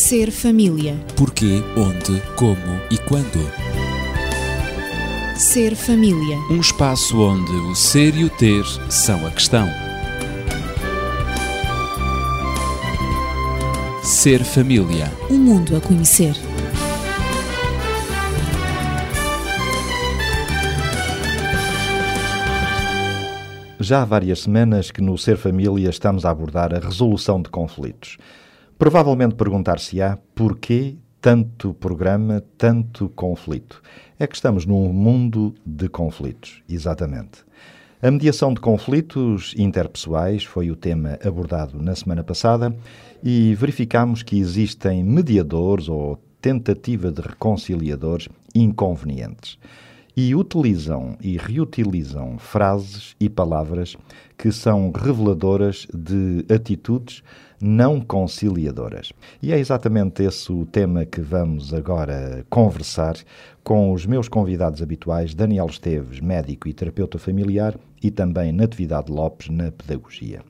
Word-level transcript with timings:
Ser 0.00 0.30
família. 0.30 0.94
Porquê, 1.16 1.60
onde, 1.76 2.22
como 2.36 2.80
e 2.88 2.96
quando. 2.98 3.40
Ser 5.36 5.74
família. 5.74 6.36
Um 6.48 6.60
espaço 6.60 7.20
onde 7.20 7.50
o 7.50 7.74
ser 7.74 8.14
e 8.14 8.22
o 8.22 8.30
ter 8.30 8.64
são 8.88 9.26
a 9.26 9.30
questão. 9.32 9.66
Ser 14.04 14.44
família. 14.44 15.12
Um 15.28 15.36
mundo 15.36 15.76
a 15.76 15.80
conhecer. 15.80 16.36
Já 23.80 24.02
há 24.02 24.04
várias 24.04 24.42
semanas 24.42 24.92
que 24.92 25.00
no 25.00 25.18
Ser 25.18 25.36
Família 25.36 25.90
estamos 25.90 26.24
a 26.24 26.30
abordar 26.30 26.72
a 26.72 26.78
resolução 26.78 27.42
de 27.42 27.48
conflitos. 27.48 28.16
Provavelmente 28.78 29.34
perguntar-se-á 29.34 30.16
porquê 30.36 30.94
tanto 31.20 31.74
programa, 31.74 32.44
tanto 32.56 33.08
conflito. 33.08 33.82
É 34.16 34.24
que 34.24 34.36
estamos 34.36 34.64
num 34.64 34.92
mundo 34.92 35.52
de 35.66 35.88
conflitos, 35.88 36.62
exatamente. 36.68 37.44
A 38.00 38.08
mediação 38.08 38.54
de 38.54 38.60
conflitos 38.60 39.52
interpessoais 39.58 40.44
foi 40.44 40.70
o 40.70 40.76
tema 40.76 41.18
abordado 41.24 41.82
na 41.82 41.96
semana 41.96 42.22
passada 42.22 42.72
e 43.20 43.52
verificamos 43.56 44.22
que 44.22 44.38
existem 44.38 45.02
mediadores 45.02 45.88
ou 45.88 46.16
tentativa 46.40 47.10
de 47.10 47.20
reconciliadores 47.20 48.28
inconvenientes 48.54 49.58
e 50.20 50.34
utilizam 50.34 51.16
e 51.20 51.36
reutilizam 51.36 52.40
frases 52.40 53.14
e 53.20 53.28
palavras 53.28 53.96
que 54.36 54.50
são 54.50 54.90
reveladoras 54.90 55.86
de 55.94 56.44
atitudes 56.52 57.22
não 57.60 58.00
conciliadoras. 58.00 59.12
E 59.40 59.52
é 59.52 59.58
exatamente 59.60 60.24
esse 60.24 60.50
o 60.50 60.66
tema 60.66 61.04
que 61.04 61.20
vamos 61.20 61.72
agora 61.72 62.44
conversar 62.50 63.14
com 63.62 63.92
os 63.92 64.06
meus 64.06 64.28
convidados 64.28 64.82
habituais, 64.82 65.36
Daniel 65.36 65.66
Esteves, 65.66 66.18
médico 66.18 66.66
e 66.66 66.72
terapeuta 66.72 67.16
familiar, 67.16 67.78
e 68.02 68.10
também 68.10 68.50
Natividade 68.50 69.12
Lopes, 69.12 69.48
na 69.48 69.70
pedagogia. 69.70 70.40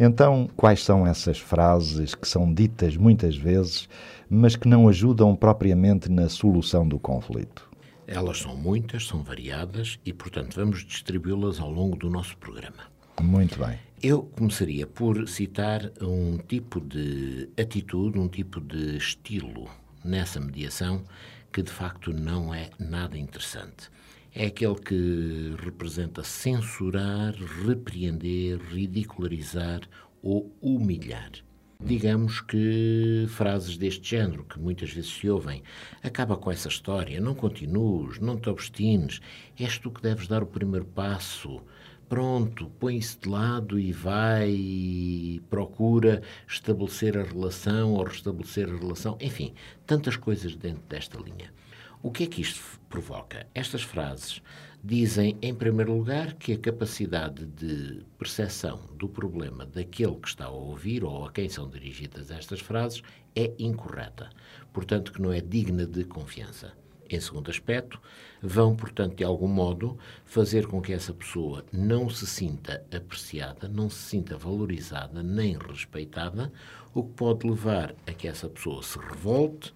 Então, 0.00 0.48
quais 0.56 0.82
são 0.82 1.06
essas 1.06 1.38
frases 1.38 2.14
que 2.14 2.26
são 2.26 2.50
ditas 2.50 2.96
muitas 2.96 3.36
vezes, 3.36 3.90
mas 4.30 4.56
que 4.56 4.66
não 4.66 4.88
ajudam 4.88 5.36
propriamente 5.36 6.10
na 6.10 6.30
solução 6.30 6.88
do 6.88 6.98
conflito? 6.98 7.71
Elas 8.12 8.38
são 8.38 8.56
muitas, 8.56 9.06
são 9.06 9.22
variadas 9.22 9.98
e, 10.04 10.12
portanto, 10.12 10.56
vamos 10.56 10.84
distribuí-las 10.84 11.58
ao 11.58 11.70
longo 11.70 11.96
do 11.96 12.10
nosso 12.10 12.36
programa. 12.36 12.90
Muito 13.20 13.58
bem. 13.58 13.78
Eu 14.02 14.22
começaria 14.22 14.86
por 14.86 15.28
citar 15.28 15.90
um 16.00 16.36
tipo 16.38 16.80
de 16.80 17.48
atitude, 17.58 18.18
um 18.18 18.28
tipo 18.28 18.60
de 18.60 18.96
estilo 18.96 19.70
nessa 20.04 20.40
mediação 20.40 21.04
que 21.52 21.62
de 21.62 21.70
facto 21.70 22.12
não 22.12 22.52
é 22.52 22.70
nada 22.78 23.16
interessante. 23.16 23.90
É 24.34 24.46
aquele 24.46 24.76
que 24.76 25.54
representa 25.62 26.24
censurar, 26.24 27.34
repreender, 27.66 28.58
ridicularizar 28.58 29.82
ou 30.22 30.56
humilhar. 30.60 31.30
Digamos 31.84 32.40
que 32.40 33.26
frases 33.28 33.76
deste 33.76 34.10
género, 34.10 34.44
que 34.44 34.58
muitas 34.58 34.90
vezes 34.90 35.10
se 35.10 35.28
ouvem, 35.28 35.64
acaba 36.00 36.36
com 36.36 36.50
essa 36.50 36.68
história, 36.68 37.20
não 37.20 37.34
continues, 37.34 38.20
não 38.20 38.38
te 38.38 38.48
obstines, 38.48 39.20
és 39.58 39.78
tu 39.78 39.90
que 39.90 40.00
deves 40.00 40.28
dar 40.28 40.44
o 40.44 40.46
primeiro 40.46 40.86
passo, 40.86 41.60
pronto, 42.08 42.70
põe-se 42.78 43.18
de 43.18 43.28
lado 43.28 43.80
e 43.80 43.92
vai 43.92 44.50
e 44.50 45.42
procura 45.50 46.22
estabelecer 46.46 47.18
a 47.18 47.24
relação 47.24 47.94
ou 47.94 48.04
restabelecer 48.04 48.70
a 48.70 48.76
relação, 48.76 49.18
enfim, 49.20 49.52
tantas 49.84 50.14
coisas 50.14 50.54
dentro 50.54 50.84
desta 50.88 51.18
linha. 51.18 51.52
O 52.00 52.12
que 52.12 52.24
é 52.24 52.26
que 52.26 52.42
isto 52.42 52.60
provoca? 52.88 53.46
Estas 53.54 53.82
frases 53.82 54.40
dizem, 54.82 55.36
em 55.40 55.54
primeiro 55.54 55.96
lugar, 55.96 56.34
que 56.34 56.52
a 56.52 56.58
capacidade 56.58 57.46
de 57.46 58.04
percepção 58.18 58.80
do 58.96 59.08
problema 59.08 59.64
daquele 59.64 60.16
que 60.16 60.28
está 60.28 60.46
a 60.46 60.50
ouvir 60.50 61.04
ou 61.04 61.24
a 61.24 61.30
quem 61.30 61.48
são 61.48 61.68
dirigidas 61.68 62.30
estas 62.30 62.60
frases 62.60 63.02
é 63.36 63.52
incorreta, 63.58 64.30
portanto, 64.72 65.12
que 65.12 65.22
não 65.22 65.32
é 65.32 65.40
digna 65.40 65.86
de 65.86 66.02
confiança. 66.04 66.72
Em 67.08 67.20
segundo 67.20 67.50
aspecto, 67.50 68.00
vão, 68.42 68.74
portanto, 68.74 69.16
de 69.16 69.24
algum 69.24 69.46
modo, 69.46 69.98
fazer 70.24 70.66
com 70.66 70.80
que 70.80 70.92
essa 70.92 71.12
pessoa 71.12 71.64
não 71.70 72.08
se 72.08 72.26
sinta 72.26 72.84
apreciada, 72.90 73.68
não 73.68 73.88
se 73.88 73.98
sinta 73.98 74.36
valorizada 74.36 75.22
nem 75.22 75.56
respeitada, 75.56 76.50
o 76.94 77.04
que 77.04 77.12
pode 77.12 77.46
levar 77.46 77.94
a 78.06 78.12
que 78.12 78.26
essa 78.26 78.48
pessoa 78.48 78.82
se 78.82 78.98
revolte, 78.98 79.74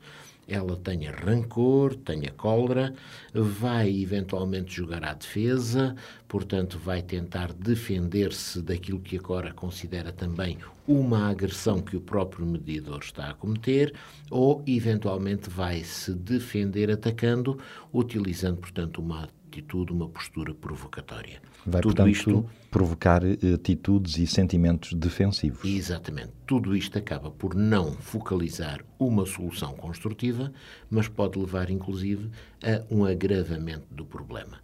ela 0.48 0.76
tenha 0.76 1.10
rancor, 1.10 1.94
tenha 1.96 2.30
cólera, 2.30 2.94
vai 3.32 3.88
eventualmente 3.90 4.74
jogar 4.74 5.04
à 5.04 5.12
defesa, 5.12 5.96
portanto, 6.28 6.78
vai 6.78 7.02
tentar 7.02 7.52
defender-se 7.52 8.62
daquilo 8.62 9.00
que 9.00 9.16
agora 9.16 9.52
considera 9.52 10.12
também 10.12 10.58
uma 10.86 11.28
agressão 11.28 11.80
que 11.80 11.96
o 11.96 12.00
próprio 12.00 12.46
mediador 12.46 13.00
está 13.02 13.30
a 13.30 13.34
cometer, 13.34 13.92
ou 14.30 14.62
eventualmente 14.66 15.50
vai 15.50 15.82
se 15.82 16.12
defender 16.14 16.90
atacando, 16.90 17.58
utilizando, 17.92 18.58
portanto, 18.58 19.00
uma 19.00 19.28
atitude, 19.56 19.92
uma 19.92 20.08
postura 20.08 20.54
provocatória. 20.54 21.40
Vai, 21.64 21.80
Tudo 21.80 21.94
portanto, 21.94 22.12
isto 22.14 22.46
provocar 22.70 23.24
eh, 23.24 23.54
atitudes 23.54 24.18
e 24.18 24.26
sentimentos 24.26 24.92
defensivos. 24.92 25.64
Exatamente. 25.64 26.32
Tudo 26.46 26.76
isto 26.76 26.98
acaba 26.98 27.30
por 27.30 27.54
não 27.54 27.92
focalizar 27.92 28.84
uma 28.98 29.24
solução 29.24 29.72
construtiva, 29.74 30.52
mas 30.90 31.08
pode 31.08 31.38
levar, 31.38 31.70
inclusive, 31.70 32.30
a 32.62 32.84
um 32.94 33.04
agravamento 33.04 33.86
do 33.90 34.04
problema. 34.04 34.58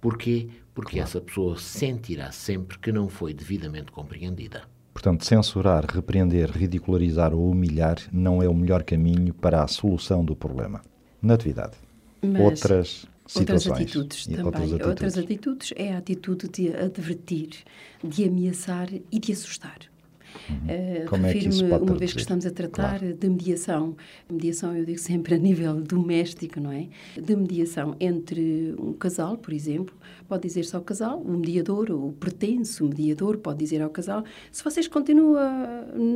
Porquê? 0.00 0.48
Porque 0.74 0.92
Claro. 0.96 1.08
essa 1.08 1.20
pessoa 1.20 1.58
sentirá 1.58 2.30
sempre 2.30 2.78
que 2.78 2.92
não 2.92 3.08
foi 3.08 3.34
devidamente 3.34 3.90
compreendida. 3.90 4.62
Portanto, 4.92 5.24
censurar, 5.24 5.84
repreender, 5.84 6.50
ridicularizar 6.50 7.34
ou 7.34 7.50
humilhar 7.50 7.96
não 8.12 8.42
é 8.42 8.48
o 8.48 8.54
melhor 8.54 8.82
caminho 8.82 9.34
para 9.34 9.62
a 9.62 9.66
solução 9.66 10.24
do 10.24 10.34
problema. 10.34 10.80
Natividade. 11.20 11.74
Mas 12.22 12.40
outras 12.40 13.06
Outras 13.34 13.66
atitudes 13.66 14.26
também. 14.26 14.72
Outras 14.72 15.18
atitudes. 15.18 15.18
atitudes 15.18 15.72
é 15.76 15.92
a 15.94 15.98
atitude 15.98 16.48
de 16.48 16.68
advertir, 16.74 17.50
de 18.02 18.24
ameaçar 18.24 18.88
e 19.10 19.18
de 19.18 19.32
assustar. 19.32 19.78
Como 21.08 21.26
é 21.26 21.32
que 21.32 21.38
isso 21.38 21.48
Refiro-me, 21.48 21.70
pode 21.70 21.90
uma 21.90 21.98
vez 21.98 22.12
que 22.12 22.20
estamos 22.20 22.44
a 22.44 22.50
tratar 22.50 22.98
Claro. 22.98 23.14
de 23.14 23.28
mediação, 23.28 23.96
mediação 24.30 24.76
eu 24.76 24.84
digo 24.84 24.98
sempre 24.98 25.34
a 25.34 25.38
nível 25.38 25.80
doméstico, 25.80 26.60
não 26.60 26.70
é? 26.70 26.88
De 27.20 27.34
mediação 27.34 27.96
entre 27.98 28.74
um 28.78 28.92
casal, 28.92 29.38
por 29.38 29.54
exemplo, 29.54 29.94
pode 30.28 30.42
dizer-se 30.46 30.76
ao 30.76 30.82
casal, 30.82 31.18
o 31.20 31.38
mediador, 31.38 31.90
o 31.90 32.12
pertence, 32.12 32.82
o 32.82 32.86
mediador 32.88 33.38
pode 33.38 33.58
dizer 33.60 33.80
ao 33.80 33.88
casal, 33.88 34.24
se 34.52 34.62
vocês 34.62 34.86
continuam 34.86 35.40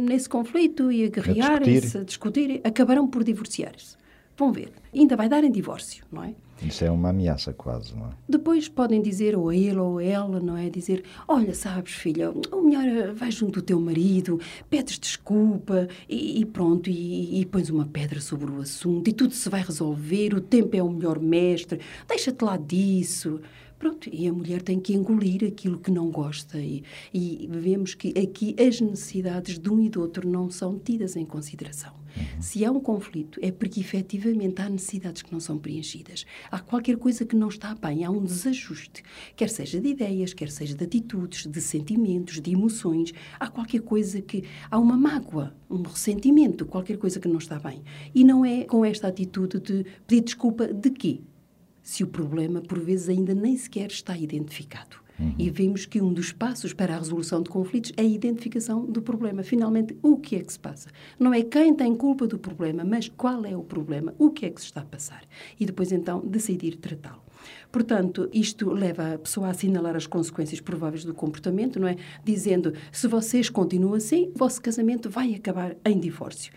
nesse 0.06 0.28
conflito 0.28 0.92
e 0.92 1.04
a 1.04 1.08
guerrearem-se, 1.08 1.98
a 1.98 2.02
discutirem, 2.04 2.60
acabarão 2.62 3.06
por 3.08 3.24
divorciar-se. 3.24 3.96
Vão 4.40 4.50
ver. 4.50 4.72
Ainda 4.94 5.18
vai 5.18 5.28
dar 5.28 5.44
em 5.44 5.52
divórcio, 5.52 6.02
não 6.10 6.24
é? 6.24 6.34
Isso 6.62 6.82
é 6.82 6.90
uma 6.90 7.10
ameaça 7.10 7.52
quase, 7.52 7.94
não 7.94 8.06
é? 8.06 8.10
Depois 8.26 8.70
podem 8.70 9.02
dizer, 9.02 9.36
ou 9.36 9.50
a 9.50 9.54
ele 9.54 9.76
ou 9.76 9.98
a 9.98 10.02
ela, 10.02 10.40
não 10.40 10.56
é? 10.56 10.70
Dizer: 10.70 11.04
Olha, 11.28 11.52
sabes, 11.52 11.92
filha, 11.92 12.30
o 12.30 12.62
melhor 12.62 12.86
é 12.86 13.12
vais 13.12 13.34
junto 13.34 13.60
do 13.60 13.62
teu 13.62 13.78
marido, 13.78 14.40
pedes 14.70 14.98
desculpa 14.98 15.86
e, 16.08 16.40
e 16.40 16.46
pronto, 16.46 16.88
e, 16.88 17.42
e 17.42 17.44
pões 17.44 17.68
uma 17.68 17.84
pedra 17.84 18.18
sobre 18.18 18.50
o 18.50 18.62
assunto 18.62 19.08
e 19.08 19.12
tudo 19.12 19.34
se 19.34 19.46
vai 19.50 19.60
resolver. 19.60 20.32
O 20.32 20.40
tempo 20.40 20.74
é 20.74 20.82
o 20.82 20.88
melhor 20.88 21.18
mestre, 21.18 21.78
deixa-te 22.08 22.42
lá 22.42 22.56
disso. 22.56 23.42
Pronto, 23.80 24.10
e 24.12 24.28
a 24.28 24.32
mulher 24.32 24.60
tem 24.60 24.78
que 24.78 24.92
engolir 24.92 25.42
aquilo 25.42 25.78
que 25.78 25.90
não 25.90 26.10
gosta. 26.10 26.58
E, 26.58 26.84
e 27.14 27.48
vemos 27.50 27.94
que 27.94 28.10
aqui 28.10 28.54
as 28.60 28.78
necessidades 28.78 29.58
de 29.58 29.70
um 29.70 29.80
e 29.80 29.88
do 29.88 30.02
outro 30.02 30.28
não 30.28 30.50
são 30.50 30.78
tidas 30.78 31.16
em 31.16 31.24
consideração. 31.24 31.94
Se 32.38 32.62
há 32.62 32.70
um 32.70 32.78
conflito, 32.78 33.40
é 33.42 33.50
porque 33.50 33.80
efetivamente 33.80 34.60
há 34.60 34.68
necessidades 34.68 35.22
que 35.22 35.32
não 35.32 35.40
são 35.40 35.56
preenchidas. 35.56 36.26
Há 36.50 36.58
qualquer 36.58 36.98
coisa 36.98 37.24
que 37.24 37.34
não 37.34 37.48
está 37.48 37.74
bem, 37.74 38.04
há 38.04 38.10
um 38.10 38.22
desajuste. 38.22 39.02
Quer 39.34 39.48
seja 39.48 39.80
de 39.80 39.88
ideias, 39.88 40.34
quer 40.34 40.50
seja 40.50 40.74
de 40.74 40.84
atitudes, 40.84 41.46
de 41.46 41.60
sentimentos, 41.62 42.38
de 42.38 42.52
emoções. 42.52 43.14
Há 43.38 43.48
qualquer 43.48 43.80
coisa 43.80 44.20
que. 44.20 44.44
Há 44.70 44.78
uma 44.78 44.96
mágoa, 44.96 45.54
um 45.70 45.80
ressentimento, 45.80 46.66
qualquer 46.66 46.98
coisa 46.98 47.18
que 47.18 47.28
não 47.28 47.38
está 47.38 47.58
bem. 47.58 47.82
E 48.14 48.24
não 48.24 48.44
é 48.44 48.64
com 48.64 48.84
esta 48.84 49.08
atitude 49.08 49.58
de 49.58 49.86
pedir 50.06 50.22
desculpa 50.22 50.66
de 50.66 50.90
quê? 50.90 51.22
Se 51.82 52.04
o 52.04 52.06
problema, 52.06 52.60
por 52.60 52.78
vezes, 52.78 53.08
ainda 53.08 53.34
nem 53.34 53.56
sequer 53.56 53.90
está 53.90 54.16
identificado. 54.16 54.96
E 55.38 55.50
vimos 55.50 55.84
que 55.84 56.00
um 56.00 56.12
dos 56.12 56.32
passos 56.32 56.72
para 56.72 56.94
a 56.94 56.98
resolução 56.98 57.42
de 57.42 57.50
conflitos 57.50 57.92
é 57.96 58.00
a 58.00 58.04
identificação 58.04 58.86
do 58.86 59.02
problema. 59.02 59.42
Finalmente, 59.42 59.94
o 60.02 60.16
que 60.16 60.36
é 60.36 60.40
que 60.40 60.52
se 60.52 60.58
passa? 60.58 60.88
Não 61.18 61.34
é 61.34 61.42
quem 61.42 61.74
tem 61.74 61.94
culpa 61.94 62.26
do 62.26 62.38
problema, 62.38 62.84
mas 62.84 63.08
qual 63.08 63.44
é 63.44 63.54
o 63.54 63.62
problema, 63.62 64.14
o 64.18 64.30
que 64.30 64.46
é 64.46 64.50
que 64.50 64.60
se 64.60 64.68
está 64.68 64.80
a 64.80 64.84
passar. 64.84 65.22
E 65.58 65.66
depois, 65.66 65.92
então, 65.92 66.20
decidir 66.20 66.76
tratá-lo. 66.76 67.22
Portanto, 67.70 68.28
isto 68.32 68.70
leva 68.70 69.14
a 69.14 69.18
pessoa 69.18 69.48
a 69.48 69.50
assinalar 69.50 69.94
as 69.94 70.06
consequências 70.06 70.60
prováveis 70.60 71.04
do 71.04 71.14
comportamento, 71.14 71.78
não 71.78 71.88
é? 71.88 71.96
Dizendo, 72.24 72.72
se 72.90 73.06
vocês 73.06 73.50
continuam 73.50 73.94
assim, 73.94 74.30
o 74.34 74.38
vosso 74.38 74.60
casamento 74.60 75.10
vai 75.10 75.34
acabar 75.34 75.76
em 75.84 75.98
divórcio. 76.00 76.52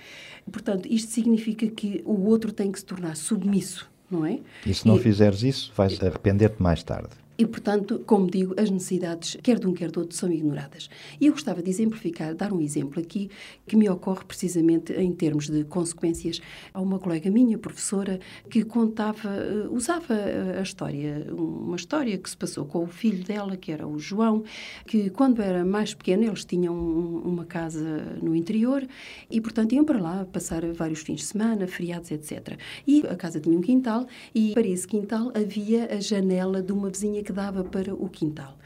Portanto, 0.50 0.88
isto 0.90 1.12
significa 1.12 1.68
que 1.68 2.02
o 2.06 2.26
outro 2.28 2.52
tem 2.52 2.72
que 2.72 2.80
se 2.80 2.86
tornar 2.86 3.16
submisso, 3.16 3.92
não 4.14 4.26
é? 4.26 4.40
E 4.66 4.74
se 4.74 4.88
não 4.88 4.96
E- 4.98 5.00
fizeres 5.00 5.44
isso, 5.44 5.72
vais 5.76 6.02
arrepender-te 6.02 6.62
mais 6.62 6.82
tarde. 6.84 7.10
E, 7.38 7.46
portanto, 7.46 8.04
como 8.06 8.30
digo, 8.30 8.54
as 8.60 8.70
necessidades, 8.70 9.38
quer 9.42 9.60
de 9.60 9.68
um, 9.68 9.74
quer 9.74 9.90
do 9.90 10.02
outro, 10.02 10.16
são 10.16 10.32
ignoradas. 10.32 10.90
E 11.20 11.28
eu 11.28 11.34
gostava 11.34 11.62
de 11.64 11.70
exemplificar, 11.70 12.36
dar 12.36 12.54
um 12.54 12.62
exemplo 12.62 13.00
aqui 13.00 13.30
que 13.66 13.76
me 13.76 13.90
ocorre 13.90 14.24
precisamente 14.26 14.94
em 14.94 15.12
termos 15.12 15.50
de 15.50 15.64
consequências. 15.64 16.40
Há 16.74 16.80
uma 16.82 17.00
colega 17.00 17.30
minha, 17.32 17.58
professora, 17.58 18.20
que 18.50 18.64
contava, 18.64 19.30
eh, 19.30 19.68
usava 19.72 20.14
eh, 20.14 20.58
a 20.60 20.62
história, 20.62 21.26
uma 21.36 21.76
história 21.76 22.18
que 22.18 22.30
se 22.30 22.38
passou 22.38 22.66
com 22.66 22.84
o 22.84 22.88
filho 22.88 23.24
dela, 23.24 23.58
que 23.58 23.72
era 23.72 23.88
o 23.88 23.98
João, 23.98 24.44
que 24.86 25.10
quando 25.10 25.42
era 25.42 25.66
mais 25.66 25.94
pequeno, 25.94 26.24
eles 26.24 26.46
tinham 26.46 26.76
um- 26.76 27.22
uma 27.24 27.46
casa 27.46 28.18
no 28.22 28.36
interior 28.36 28.86
e, 29.30 29.42
portanto, 29.42 29.74
iam 29.74 29.84
para 29.84 30.00
lá 30.00 30.26
passar 30.26 30.64
vários 30.74 31.00
fins 31.02 31.22
de 31.22 31.26
semana, 31.26 31.66
feriados, 31.68 32.12
etc. 32.12 32.58
E 32.86 33.02
a 33.08 33.16
casa 33.16 33.40
tinha 33.40 33.58
um 33.58 33.62
quintal 33.62 34.06
e 34.36 34.54
para 34.54 34.68
esse 34.68 34.88
quintal 34.88 35.32
havia 35.34 35.86
a 35.94 36.00
janela 36.00 36.62
de 36.62 36.72
uma 36.72 36.90
vizinha 36.90 37.23
que 37.24 37.34
dava 37.34 37.64
para 37.64 37.94
o 37.94 38.10
quintal. 38.10 38.58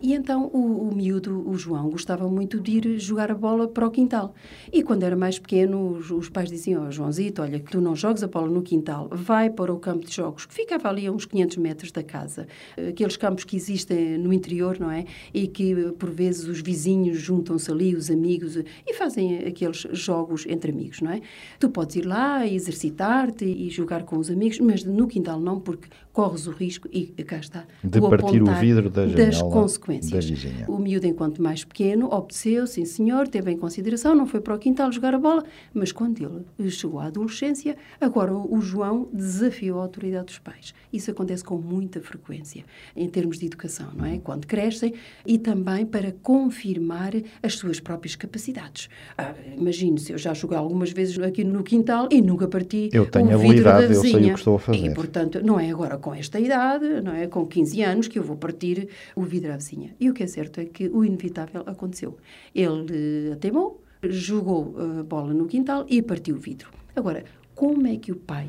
E 0.00 0.14
então 0.14 0.50
o, 0.52 0.88
o 0.88 0.94
miúdo, 0.94 1.48
o 1.48 1.54
João, 1.56 1.90
gostava 1.90 2.28
muito 2.28 2.60
de 2.60 2.72
ir 2.72 2.98
jogar 2.98 3.30
a 3.30 3.34
bola 3.34 3.68
para 3.68 3.86
o 3.86 3.90
quintal. 3.90 4.34
E 4.72 4.82
quando 4.82 5.02
era 5.02 5.16
mais 5.16 5.38
pequeno, 5.38 5.92
os, 5.92 6.10
os 6.10 6.28
pais 6.28 6.50
diziam: 6.50 6.86
Ó 6.86 6.90
Joãozito, 6.90 7.42
olha, 7.42 7.60
que 7.60 7.70
tu 7.70 7.80
não 7.80 7.94
jogas 7.94 8.22
a 8.22 8.26
bola 8.26 8.48
no 8.48 8.62
quintal, 8.62 9.08
vai 9.12 9.50
para 9.50 9.72
o 9.72 9.78
campo 9.78 10.06
de 10.06 10.14
jogos, 10.14 10.46
que 10.46 10.54
ficava 10.54 10.88
ali 10.88 11.06
a 11.06 11.12
uns 11.12 11.24
500 11.24 11.56
metros 11.56 11.92
da 11.92 12.02
casa. 12.02 12.46
Aqueles 12.88 13.16
campos 13.16 13.44
que 13.44 13.56
existem 13.56 14.18
no 14.18 14.32
interior, 14.32 14.78
não 14.78 14.90
é? 14.90 15.04
E 15.32 15.46
que 15.46 15.92
por 15.98 16.10
vezes 16.10 16.46
os 16.46 16.60
vizinhos 16.60 17.18
juntam-se 17.18 17.70
ali, 17.70 17.94
os 17.94 18.10
amigos, 18.10 18.56
e 18.56 18.94
fazem 18.94 19.38
aqueles 19.38 19.86
jogos 19.92 20.44
entre 20.46 20.72
amigos, 20.72 21.00
não 21.00 21.10
é? 21.10 21.20
Tu 21.58 21.68
podes 21.68 21.96
ir 21.96 22.06
lá, 22.06 22.46
exercitar-te 22.46 23.44
e 23.44 23.70
jogar 23.70 24.04
com 24.04 24.18
os 24.18 24.30
amigos, 24.30 24.58
mas 24.58 24.84
no 24.84 25.06
quintal 25.06 25.40
não, 25.40 25.60
porque 25.60 25.88
corres 26.12 26.46
o 26.46 26.50
risco, 26.50 26.88
e 26.92 27.06
cá 27.24 27.38
está, 27.38 27.64
De 27.82 27.98
o 27.98 28.10
partir 28.10 28.42
o 28.42 28.54
vidro 28.56 28.90
da 28.90 29.06
das 29.06 29.36
janela 29.36 29.50
consequências. 29.50 29.91
Vizinha. 30.00 30.66
O 30.68 30.78
miúdo, 30.78 31.06
enquanto 31.06 31.42
mais 31.42 31.64
pequeno, 31.64 32.12
obedeceu, 32.12 32.66
sim 32.66 32.84
senhor, 32.84 33.28
teve 33.28 33.50
em 33.50 33.56
consideração, 33.56 34.14
não 34.14 34.26
foi 34.26 34.40
para 34.40 34.54
o 34.54 34.58
quintal 34.58 34.90
jogar 34.92 35.14
a 35.14 35.18
bola, 35.18 35.44
mas 35.72 35.92
quando 35.92 36.44
ele 36.58 36.70
chegou 36.70 37.00
à 37.00 37.06
adolescência, 37.06 37.76
agora 38.00 38.32
o 38.34 38.60
João 38.60 39.08
desafiou 39.12 39.78
a 39.78 39.82
autoridade 39.82 40.26
dos 40.26 40.38
pais. 40.38 40.74
Isso 40.92 41.10
acontece 41.10 41.44
com 41.44 41.56
muita 41.56 42.00
frequência 42.00 42.64
em 42.96 43.08
termos 43.08 43.38
de 43.38 43.46
educação, 43.46 43.88
não 43.94 44.04
é? 44.04 44.18
Quando 44.18 44.46
crescem 44.46 44.94
e 45.26 45.38
também 45.38 45.84
para 45.86 46.12
confirmar 46.22 47.12
as 47.42 47.54
suas 47.54 47.80
próprias 47.80 48.16
capacidades. 48.16 48.88
Ah, 49.16 49.34
imagino 49.56 49.98
se 49.98 50.12
eu 50.12 50.18
já 50.18 50.34
joguei 50.34 50.56
algumas 50.56 50.92
vezes 50.92 51.18
aqui 51.18 51.44
no 51.44 51.62
quintal 51.62 52.08
e 52.10 52.20
nunca 52.20 52.46
parti 52.46 52.88
Eu 52.92 53.06
tenho 53.06 53.28
da 53.28 53.34
habilidade, 53.34 53.92
eu 53.94 54.00
sei 54.00 54.16
o 54.16 54.18
que 54.20 54.30
estou 54.30 54.56
a 54.56 54.58
fazer. 54.58 54.86
E, 54.86 54.94
portanto, 54.94 55.40
não 55.42 55.58
é 55.58 55.70
agora 55.70 55.96
com 55.98 56.14
esta 56.14 56.38
idade, 56.38 57.00
não 57.00 57.14
é 57.14 57.26
com 57.26 57.46
15 57.46 57.82
anos 57.82 58.08
que 58.08 58.18
eu 58.18 58.22
vou 58.22 58.36
partir 58.36 58.88
o 59.14 59.22
vidro 59.22 59.52
à 59.52 59.56
vizinha. 59.56 59.71
E 60.00 60.10
o 60.10 60.14
que 60.14 60.22
é 60.22 60.26
certo 60.26 60.60
é 60.60 60.64
que 60.64 60.88
o 60.88 61.04
inevitável 61.04 61.62
aconteceu. 61.66 62.16
Ele 62.54 63.32
eh, 63.32 63.36
teimou, 63.36 63.82
jogou 64.02 64.74
a 64.78 65.02
bola 65.02 65.32
no 65.32 65.46
quintal 65.46 65.86
e 65.88 66.02
partiu 66.02 66.36
o 66.36 66.38
vidro. 66.38 66.70
Agora, 66.94 67.24
como 67.54 67.86
é 67.86 67.96
que 67.96 68.12
o 68.12 68.16
pai 68.16 68.48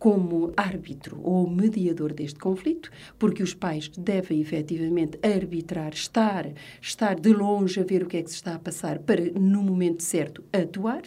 como 0.00 0.50
árbitro 0.56 1.20
ou 1.22 1.48
mediador 1.48 2.14
deste 2.14 2.38
conflito, 2.38 2.90
porque 3.18 3.42
os 3.42 3.52
pais 3.52 3.90
devem 3.98 4.40
efetivamente 4.40 5.18
arbitrar, 5.22 5.92
estar, 5.92 6.50
estar 6.80 7.20
de 7.20 7.34
longe 7.34 7.78
a 7.78 7.84
ver 7.84 8.02
o 8.02 8.06
que 8.06 8.16
é 8.16 8.22
que 8.22 8.30
se 8.30 8.36
está 8.36 8.54
a 8.54 8.58
passar 8.58 8.98
para, 9.00 9.30
no 9.38 9.62
momento 9.62 10.02
certo, 10.02 10.42
atuar. 10.52 11.02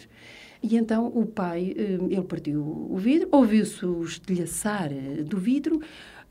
E 0.62 0.76
então 0.76 1.08
o 1.08 1.26
pai, 1.26 1.74
eh, 1.76 1.98
ele 2.08 2.22
partiu 2.22 2.62
o 2.62 2.96
vidro, 2.96 3.28
ouviu-se 3.32 3.84
o 3.84 4.02
estilhaçar 4.04 4.92
eh, 4.92 5.24
do 5.24 5.38
vidro, 5.38 5.80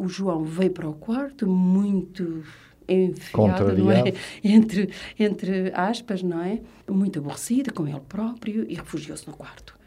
o 0.01 0.07
João 0.07 0.45
veio 0.45 0.71
para 0.71 0.87
o 0.87 0.93
quarto, 0.93 1.45
muito 1.45 2.43
enfiado, 2.87 3.77
não 3.77 3.91
é? 3.91 4.13
Entre, 4.43 4.89
entre 5.19 5.71
aspas, 5.73 6.21
não 6.23 6.41
é? 6.41 6.61
Muito 6.89 7.19
aborrecido 7.19 7.73
com 7.73 7.87
ele 7.87 8.01
próprio 8.01 8.65
e 8.69 8.75
refugiou-se 8.75 9.27
no 9.27 9.35
quarto. 9.35 9.77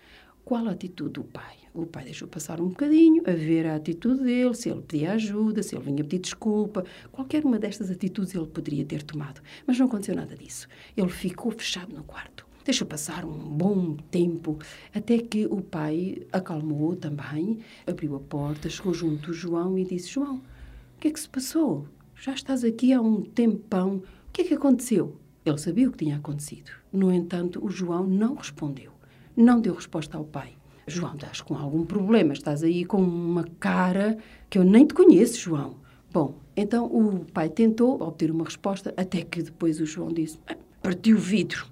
Qual 0.44 0.69
a 0.69 0.70
atitude 0.70 1.14
do 1.14 1.25
pai? 1.25 1.56
O 1.75 1.84
pai 1.84 2.04
deixou 2.04 2.26
passar 2.28 2.60
um 2.60 2.69
bocadinho 2.69 3.22
a 3.26 3.32
ver 3.32 3.66
a 3.66 3.75
atitude 3.75 4.22
dele, 4.22 4.54
se 4.54 4.70
ele 4.70 4.81
pedia 4.81 5.12
ajuda, 5.12 5.62
se 5.62 5.75
ele 5.75 5.84
vinha 5.84 6.04
pedir 6.04 6.20
desculpa. 6.20 6.84
Qualquer 7.10 7.44
uma 7.44 7.58
destas 7.58 7.90
atitudes 7.90 8.34
ele 8.34 8.46
poderia 8.46 8.84
ter 8.84 9.02
tomado. 9.02 9.43
Mas 9.66 9.78
não 9.78 9.87
aconteceu 9.87 10.14
nada 10.14 10.37
disso. 10.37 10.69
Ele 10.96 11.08
ficou 11.08 11.50
fechado 11.50 11.94
no 11.94 12.04
quarto. 12.04 12.46
Deixou 12.64 12.87
passar 12.87 13.25
um 13.25 13.38
bom 13.38 13.96
tempo, 14.10 14.58
até 14.94 15.19
que 15.19 15.46
o 15.46 15.60
pai 15.60 16.22
acalmou 16.32 16.96
também, 16.96 17.58
abriu 17.87 18.16
a 18.16 18.20
porta, 18.20 18.70
chegou 18.70 18.94
junto 18.94 19.26
do 19.26 19.32
João 19.32 19.76
e 19.78 19.84
disse: 19.84 20.08
João, 20.08 20.37
o 20.37 20.98
que 20.98 21.08
é 21.08 21.10
que 21.10 21.20
se 21.20 21.28
passou? 21.28 21.87
Já 22.19 22.33
estás 22.33 22.65
aqui 22.65 22.93
há 22.93 23.01
um 23.01 23.23
tempão. 23.23 23.97
O 24.29 24.33
que 24.33 24.43
é 24.43 24.45
que 24.45 24.55
aconteceu? 24.55 25.17
Ele 25.45 25.59
sabia 25.59 25.89
o 25.89 25.93
que 25.93 25.99
tinha 26.05 26.17
acontecido. 26.17 26.71
No 26.93 27.13
entanto, 27.13 27.65
o 27.65 27.71
João 27.71 28.07
não 28.07 28.35
respondeu. 28.35 28.93
Não 29.37 29.61
deu 29.61 29.75
resposta 29.75 30.17
ao 30.17 30.25
pai. 30.25 30.53
João, 30.87 31.15
estás 31.15 31.41
com 31.41 31.55
algum 31.55 31.85
problema? 31.85 32.33
Estás 32.33 32.63
aí 32.63 32.85
com 32.85 33.03
uma 33.03 33.45
cara 33.61 34.17
que 34.49 34.59
eu 34.59 34.65
nem 34.65 34.87
te 34.87 34.95
conheço, 34.95 35.39
João. 35.39 35.77
Bom, 36.13 36.35
então 36.57 36.87
o 36.87 37.25
pai 37.27 37.49
tentou 37.51 38.01
obter 38.03 38.31
uma 38.31 38.45
resposta, 38.45 38.95
até 38.97 39.23
que 39.23 39.43
depois 39.43 39.81
o 39.81 39.87
João 39.87 40.09
disse: 40.09 40.39
"Ah, 40.47 40.57
Partiu 40.83 41.17
o 41.17 41.21
vidro. 41.21 41.67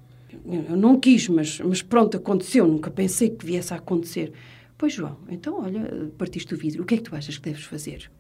Eu 0.45 0.77
não 0.77 0.99
quis, 0.99 1.29
mas, 1.29 1.61
mas 1.61 1.81
pronto, 1.81 2.17
aconteceu. 2.17 2.67
Nunca 2.67 2.91
pensei 2.91 3.31
que 3.31 3.47
viesse 3.47 3.73
a 3.73 3.77
acontecer. 3.77 4.33
Pois, 4.77 4.93
João, 4.93 5.17
então 5.29 5.63
olha, 5.63 6.11
partiste 6.19 6.53
o 6.53 6.57
vidro. 6.59 6.83
O 6.83 6.85
que 6.87 6.95
é 6.95 6.97
que 6.99 7.05
tu 7.05 7.15
achas 7.15 7.39
que 7.39 7.45
deves 7.49 7.65
fazer? 7.65 8.11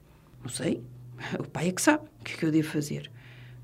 Não 0.40 0.48
sei. 0.48 0.80
O 1.38 1.48
pai 1.48 1.68
é 1.68 1.72
que 1.72 1.82
sabe 1.82 2.04
o 2.20 2.24
que 2.24 2.34
é 2.34 2.36
que 2.36 2.44
eu 2.46 2.50
devo 2.50 2.68
fazer. 2.68 3.10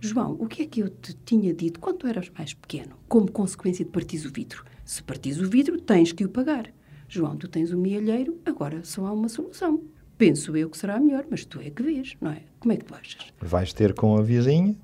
João, 0.00 0.37
o 0.41 0.47
que 0.47 0.62
é 0.62 0.67
que 0.67 0.81
eu 0.81 0.88
te 0.88 1.14
tinha 1.25 1.52
dito 1.52 1.79
quando 1.79 2.06
eras 2.06 2.31
mais 2.31 2.55
pequeno, 2.55 2.97
como 3.06 3.31
consequência 3.31 3.85
de 3.85 3.91
partires 3.91 4.25
o 4.25 4.31
vidro? 4.32 4.64
Se 4.85 5.02
partires 5.02 5.41
o 5.41 5.49
vidro, 5.49 5.81
tens 5.81 6.11
que 6.12 6.25
o 6.25 6.29
pagar. 6.29 6.73
João, 7.08 7.37
tu 7.37 7.49
tens 7.49 7.73
um 7.73 7.79
mielheiro, 7.79 8.41
agora 8.47 8.82
só 8.85 9.05
há 9.06 9.12
uma 9.12 9.29
solução. 9.29 9.82
Penso 10.17 10.56
eu 10.56 10.70
que 10.70 10.79
será 10.79 10.99
melhor, 10.99 11.26
mas 11.31 11.44
tu 11.44 11.61
é 11.61 11.70
que 11.70 11.82
vês, 11.82 12.17
não 12.20 12.31
é? 12.31 12.43
Como 12.58 12.73
é 12.73 12.76
que 12.76 12.85
tu 12.85 12.94
achas? 12.94 13.32
Vais 13.41 13.73
ter 13.73 13.93
com 13.94 14.17
a 14.17 14.23
vizinha, 14.23 14.75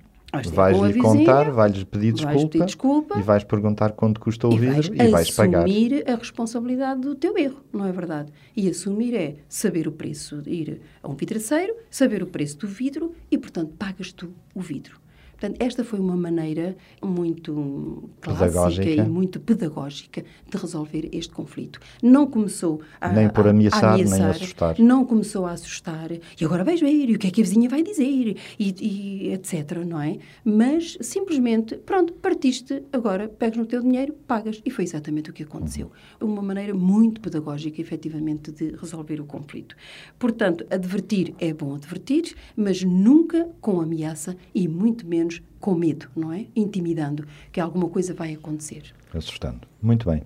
Vais-lhe 0.53 1.01
contar, 1.01 1.51
vais-lhe 1.51 1.85
pedir 1.85 2.15
vais 2.15 2.45
pedir 2.45 2.65
desculpa 2.65 3.19
e 3.19 3.23
vais 3.23 3.45
perguntar 3.45 3.93
quanto 3.93 4.21
custa 4.21 4.49
o 4.49 4.53
e 4.53 4.59
vidro 4.59 4.95
vais 4.95 5.09
e 5.09 5.11
vais 5.11 5.31
pagar. 5.31 5.65
assumir 5.65 6.05
a 6.09 6.15
responsabilidade 6.17 7.01
do 7.01 7.15
teu 7.15 7.39
erro, 7.39 7.63
não 7.73 7.87
é 7.87 7.93
verdade? 7.93 8.33
E 8.57 8.69
assumir 8.69 9.15
é 9.15 9.37
saber 9.49 9.89
o 9.89 9.93
preço 9.93 10.43
de 10.43 10.51
ir 10.51 10.81
a 11.03 11.09
um 11.09 11.15
vidraceiro, 11.15 11.75
saber 11.91 12.23
o 12.23 12.27
preço 12.27 12.59
do 12.59 12.67
vidro 12.67 13.15
e, 13.31 13.39
portanto, 13.39 13.73
pagas 13.79 14.13
tu 14.13 14.33
o 14.55 14.61
vidro. 14.61 15.01
Portanto, 15.39 15.57
esta 15.61 15.85
foi 15.85 15.99
uma 16.01 16.17
maneira 16.17 16.77
muito 17.03 18.09
clássica 18.21 18.47
Pedagógica. 18.47 18.89
e 18.91 19.03
muito 19.03 19.39
pedagógica 19.41 20.25
de 20.51 20.57
resolver 20.57 21.09
este 21.13 21.33
conflito. 21.33 21.79
Não 22.03 22.27
começou 22.27 22.81
a, 23.01 23.13
Nem 23.13 23.29
por 23.29 23.45
a- 23.47 23.49
a 23.49 23.51
ameaçar, 23.51 23.99
nem 23.99 24.23
assustar. 24.25 24.79
não 24.79 25.05
começou 25.05 25.45
a 25.47 25.53
assustar 25.53 26.11
e 26.13 26.45
agora 26.45 26.65
vais 26.65 26.81
ver 26.81 27.11
e 27.11 27.15
o 27.15 27.19
que 27.19 27.27
é 27.27 27.31
que 27.31 27.41
a 27.43 27.45
vizinha 27.45 27.69
vai 27.69 27.83
dizer 27.83 28.37
e, 28.59 28.75
e 28.81 29.33
etc, 29.33 29.85
não 29.87 30.01
é? 30.01 30.19
Mas 30.45 30.97
simplesmente, 31.01 31.77
pronto, 31.77 32.13
partiste, 32.15 32.83
agora 32.93 33.29
pegas 33.29 33.59
no 33.59 33.67
teu 33.67 33.83
dinheiro, 33.83 34.15
pagas 34.27 34.61
e 34.65 34.71
foi 34.71 34.85
exatamente 34.85 35.29
o 35.31 35.33
que 35.33 35.43
aconteceu. 35.43 35.91
Uma 36.21 36.41
maneira 36.43 36.73
muito 36.75 37.21
pedagógica, 37.21 37.81
efetivamente, 37.81 38.51
de 38.53 38.71
resolver 38.77 39.21
o 39.21 39.25
conflito. 39.27 39.77
Portanto, 40.19 40.67
advertir 40.71 41.35
é 41.39 41.53
bom 41.53 41.75
advertir, 41.75 42.35
mas 42.57 42.83
nunca 42.83 43.49
com 43.61 43.81
ameaça 43.81 44.35
e 44.55 44.67
muito 44.67 45.07
menos 45.07 45.26
com 45.61 45.75
medo, 45.75 46.09
não 46.15 46.33
é? 46.33 46.47
Intimidando 46.55 47.27
que 47.51 47.61
alguma 47.61 47.89
coisa 47.89 48.15
vai 48.15 48.35
acontecer. 48.35 48.95
Assustando. 49.13 49.67
Muito 49.83 50.09
bem. 50.09 50.23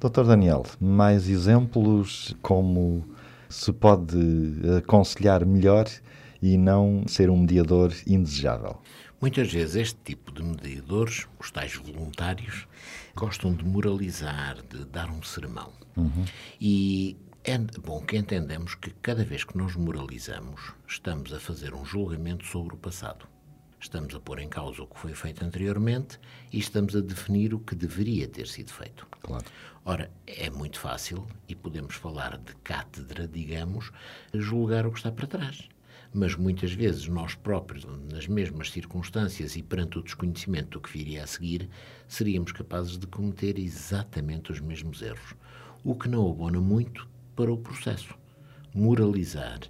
Doutor 0.00 0.26
Daniel, 0.26 0.64
mais 0.80 1.28
exemplos 1.28 2.36
como 2.42 3.04
se 3.48 3.72
pode 3.72 4.18
aconselhar 4.78 5.44
melhor 5.46 5.86
e 6.42 6.58
não 6.58 7.04
ser 7.06 7.30
um 7.30 7.38
mediador 7.38 7.92
indesejável? 8.06 8.80
Muitas 9.20 9.50
vezes 9.50 9.76
este 9.76 9.98
tipo 10.04 10.32
de 10.32 10.42
mediadores, 10.42 11.26
os 11.40 11.50
tais 11.50 11.74
voluntários, 11.74 12.66
gostam 13.14 13.54
de 13.54 13.64
moralizar, 13.64 14.56
de 14.68 14.84
dar 14.84 15.10
um 15.10 15.22
sermão. 15.22 15.72
E 16.60 17.16
é 17.44 17.56
bom 17.58 18.00
que 18.02 18.16
entendamos 18.16 18.74
que 18.74 18.90
cada 18.90 19.24
vez 19.24 19.44
que 19.44 19.56
nós 19.56 19.76
moralizamos, 19.76 20.72
estamos 20.86 21.32
a 21.32 21.40
fazer 21.40 21.72
um 21.72 21.84
julgamento 21.84 22.44
sobre 22.44 22.74
o 22.74 22.78
passado. 22.78 23.26
Estamos 23.84 24.14
a 24.14 24.18
pôr 24.18 24.38
em 24.38 24.48
causa 24.48 24.82
o 24.82 24.86
que 24.86 24.98
foi 24.98 25.12
feito 25.12 25.44
anteriormente 25.44 26.18
e 26.50 26.58
estamos 26.58 26.96
a 26.96 27.02
definir 27.02 27.52
o 27.52 27.58
que 27.58 27.74
deveria 27.74 28.26
ter 28.26 28.46
sido 28.46 28.72
feito. 28.72 29.06
Claro. 29.20 29.44
Ora, 29.84 30.10
é 30.26 30.48
muito 30.48 30.80
fácil 30.80 31.26
e 31.46 31.54
podemos 31.54 31.94
falar 31.94 32.38
de 32.38 32.56
cátedra, 32.64 33.28
digamos, 33.28 33.92
julgar 34.32 34.86
o 34.86 34.90
que 34.90 34.96
está 34.96 35.12
para 35.12 35.26
trás. 35.26 35.68
Mas 36.14 36.34
muitas 36.34 36.72
vezes 36.72 37.06
nós 37.08 37.34
próprios, 37.34 37.84
nas 38.10 38.26
mesmas 38.26 38.70
circunstâncias 38.70 39.54
e 39.54 39.62
perante 39.62 39.98
o 39.98 40.02
desconhecimento 40.02 40.78
do 40.78 40.80
que 40.80 40.90
viria 40.90 41.22
a 41.22 41.26
seguir, 41.26 41.68
seríamos 42.08 42.52
capazes 42.52 42.96
de 42.96 43.06
cometer 43.06 43.58
exatamente 43.58 44.50
os 44.50 44.60
mesmos 44.60 45.02
erros, 45.02 45.34
o 45.84 45.94
que 45.94 46.08
não 46.08 46.26
abona 46.30 46.58
muito 46.58 47.06
para 47.36 47.52
o 47.52 47.58
processo. 47.58 48.14
Moralizar, 48.72 49.60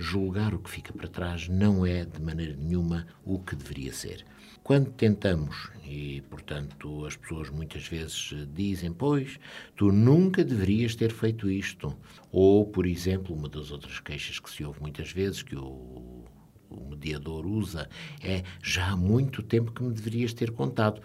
julgar 0.00 0.54
o 0.54 0.58
que 0.58 0.70
fica 0.70 0.94
para 0.94 1.06
trás 1.06 1.46
não 1.46 1.84
é 1.84 2.06
de 2.06 2.22
maneira 2.22 2.56
nenhuma 2.56 3.06
o 3.22 3.38
que 3.38 3.54
deveria 3.54 3.92
ser. 3.92 4.24
Quando 4.62 4.90
tentamos, 4.92 5.70
e 5.84 6.22
portanto 6.22 7.04
as 7.04 7.16
pessoas 7.16 7.50
muitas 7.50 7.86
vezes 7.86 8.34
dizem, 8.54 8.94
pois, 8.94 9.38
tu 9.76 9.92
nunca 9.92 10.42
deverias 10.42 10.94
ter 10.94 11.12
feito 11.12 11.50
isto, 11.50 11.94
ou, 12.32 12.64
por 12.64 12.86
exemplo, 12.86 13.36
uma 13.36 13.48
das 13.48 13.70
outras 13.70 14.00
queixas 14.00 14.38
que 14.38 14.50
se 14.50 14.64
ouve 14.64 14.80
muitas 14.80 15.12
vezes, 15.12 15.42
que 15.42 15.54
o, 15.54 16.24
o 16.70 16.88
mediador 16.88 17.46
usa, 17.46 17.86
é 18.22 18.42
já 18.62 18.92
há 18.92 18.96
muito 18.96 19.42
tempo 19.42 19.70
que 19.70 19.82
me 19.82 19.92
deverias 19.92 20.32
ter 20.32 20.50
contado 20.50 21.02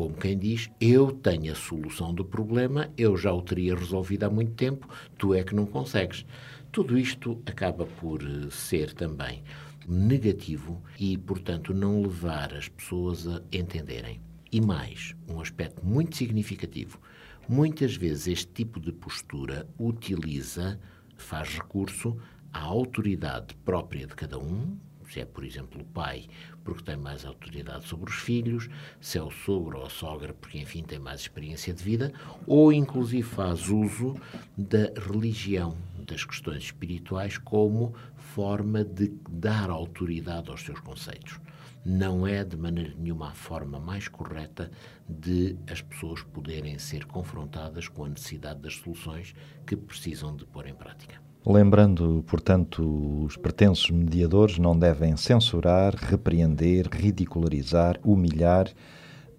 como 0.00 0.14
quem 0.14 0.38
diz, 0.38 0.70
eu 0.80 1.12
tenho 1.12 1.52
a 1.52 1.54
solução 1.54 2.14
do 2.14 2.24
problema, 2.24 2.88
eu 2.96 3.18
já 3.18 3.34
o 3.34 3.42
teria 3.42 3.74
resolvido 3.74 4.24
há 4.24 4.30
muito 4.30 4.52
tempo, 4.52 4.88
tu 5.18 5.34
é 5.34 5.42
que 5.42 5.54
não 5.54 5.66
consegues. 5.66 6.24
Tudo 6.72 6.96
isto 6.96 7.42
acaba 7.46 7.84
por 7.84 8.22
eh, 8.22 8.48
ser 8.48 8.92
também 8.94 9.42
negativo 9.88 10.80
e, 11.00 11.18
portanto, 11.18 11.74
não 11.74 12.00
levar 12.00 12.54
as 12.54 12.68
pessoas 12.68 13.26
a 13.26 13.42
entenderem. 13.50 14.20
E 14.52 14.60
mais, 14.60 15.16
um 15.28 15.40
aspecto 15.40 15.84
muito 15.84 16.16
significativo. 16.16 17.00
Muitas 17.48 17.96
vezes 17.96 18.28
este 18.28 18.52
tipo 18.52 18.78
de 18.78 18.92
postura 18.92 19.68
utiliza, 19.80 20.78
faz 21.16 21.54
recurso 21.54 22.16
à 22.52 22.60
autoridade 22.60 23.56
própria 23.64 24.06
de 24.06 24.14
cada 24.14 24.38
um, 24.38 24.78
se 25.10 25.20
é, 25.20 25.24
por 25.24 25.44
exemplo, 25.44 25.80
o 25.80 25.84
pai, 25.84 26.28
porque 26.64 26.84
tem 26.84 26.96
mais 26.96 27.24
autoridade 27.24 27.86
sobre 27.86 28.10
os 28.10 28.16
filhos, 28.16 28.68
se 29.00 29.18
é 29.18 29.22
o 29.22 29.30
sogro 29.30 29.78
ou 29.78 29.86
a 29.86 29.90
sogra, 29.90 30.32
porque, 30.32 30.58
enfim, 30.58 30.82
tem 30.82 30.98
mais 30.98 31.20
experiência 31.20 31.74
de 31.74 31.82
vida, 31.82 32.12
ou 32.46 32.72
inclusive 32.72 33.22
faz 33.22 33.68
uso 33.68 34.16
da 34.56 34.92
religião, 35.00 35.76
das 35.98 36.24
questões 36.24 36.64
espirituais, 36.64 37.38
como 37.38 37.94
forma 38.16 38.84
de 38.84 39.08
dar 39.28 39.68
autoridade 39.68 40.50
aos 40.50 40.62
seus 40.62 40.78
conceitos. 40.78 41.40
Não 41.84 42.26
é 42.26 42.44
de 42.44 42.56
maneira 42.56 42.94
nenhuma 42.96 43.30
a 43.30 43.34
forma 43.34 43.80
mais 43.80 44.06
correta 44.06 44.70
de 45.08 45.56
as 45.66 45.80
pessoas 45.80 46.22
poderem 46.22 46.78
ser 46.78 47.06
confrontadas 47.06 47.88
com 47.88 48.04
a 48.04 48.08
necessidade 48.08 48.60
das 48.60 48.74
soluções 48.76 49.34
que 49.66 49.74
precisam 49.76 50.36
de 50.36 50.44
pôr 50.44 50.66
em 50.66 50.74
prática. 50.74 51.29
Lembrando, 51.44 52.22
portanto, 52.26 53.24
os 53.24 53.34
pretensos 53.34 53.90
mediadores 53.90 54.58
não 54.58 54.78
devem 54.78 55.16
censurar, 55.16 55.94
repreender, 55.96 56.86
ridicularizar, 56.92 57.98
humilhar, 58.04 58.68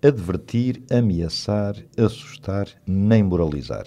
advertir, 0.04 0.82
ameaçar, 0.92 1.76
assustar, 1.96 2.68
nem 2.88 3.22
moralizar. 3.22 3.86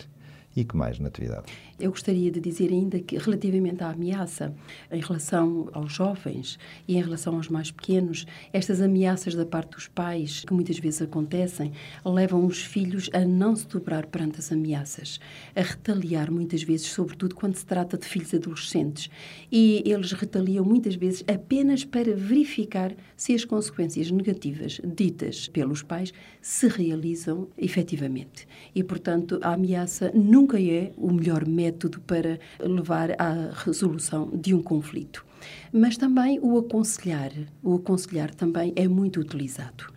E 0.55 0.65
que 0.65 0.77
mais, 0.77 1.01
Natividade? 1.01 1.47
Eu 1.79 1.91
gostaria 1.91 2.31
de 2.31 2.39
dizer 2.39 2.71
ainda 2.71 3.01
que, 3.01 3.19
relativamente 3.19 3.83
à 3.83 3.91
ameaça 3.91 4.55
em 4.93 5.01
relação 5.01 5.69
aos 5.73 5.93
jovens 5.93 6.57
e 6.87 6.97
em 6.97 7.03
relação 7.03 7.35
aos 7.35 7.49
mais 7.49 7.73
pequenos, 7.73 8.27
estas 8.53 8.81
ameaças 8.81 9.35
da 9.35 9.45
parte 9.45 9.73
dos 9.75 9.89
pais, 9.89 10.45
que 10.47 10.55
muitas 10.55 10.79
vezes 10.79 11.03
acontecem, 11.03 11.73
levam 12.05 12.47
os 12.47 12.63
filhos 12.63 13.11
a 13.13 13.25
não 13.25 13.57
se 13.57 13.67
dobrar 13.67 14.07
perante 14.07 14.39
as 14.39 14.53
ameaças, 14.53 15.19
a 15.57 15.63
retaliar 15.63 16.31
muitas 16.31 16.63
vezes, 16.63 16.87
sobretudo 16.87 17.35
quando 17.35 17.57
se 17.57 17.67
trata 17.67 17.99
de 17.99 18.07
filhos 18.07 18.33
adolescentes. 18.33 19.11
E 19.51 19.83
eles 19.85 20.13
retaliam 20.13 20.65
muitas 20.65 20.95
vezes 20.95 21.25
apenas 21.27 21.85
para 21.85 22.15
verificar 22.15 22.95
se 23.17 23.35
as 23.35 23.45
consequências 23.45 24.13
negativas 24.13 24.81
ditas 24.85 25.49
pelos 25.49 25.83
pais 25.83 26.13
se 26.41 26.69
realizam 26.69 27.49
efetivamente. 27.59 28.47
E, 28.73 28.85
portanto, 28.85 29.41
a 29.43 29.55
ameaça 29.55 30.13
nunca 30.15 30.61
é 30.61 30.93
o 30.97 31.13
melhor 31.13 31.45
método 31.45 31.64
método 31.65 32.01
para 32.01 32.39
levar 32.61 33.11
à 33.19 33.51
resolução 33.65 34.31
de 34.33 34.55
um 34.55 34.63
conflito. 34.63 35.25
Mas 35.73 35.97
também 35.97 36.39
o 36.41 36.59
aconselhar, 36.59 37.33
o 37.63 37.77
aconselhar 37.77 38.35
também 38.35 38.73
é 38.77 38.87
muito 38.89 39.21
utilizado. 39.21 39.93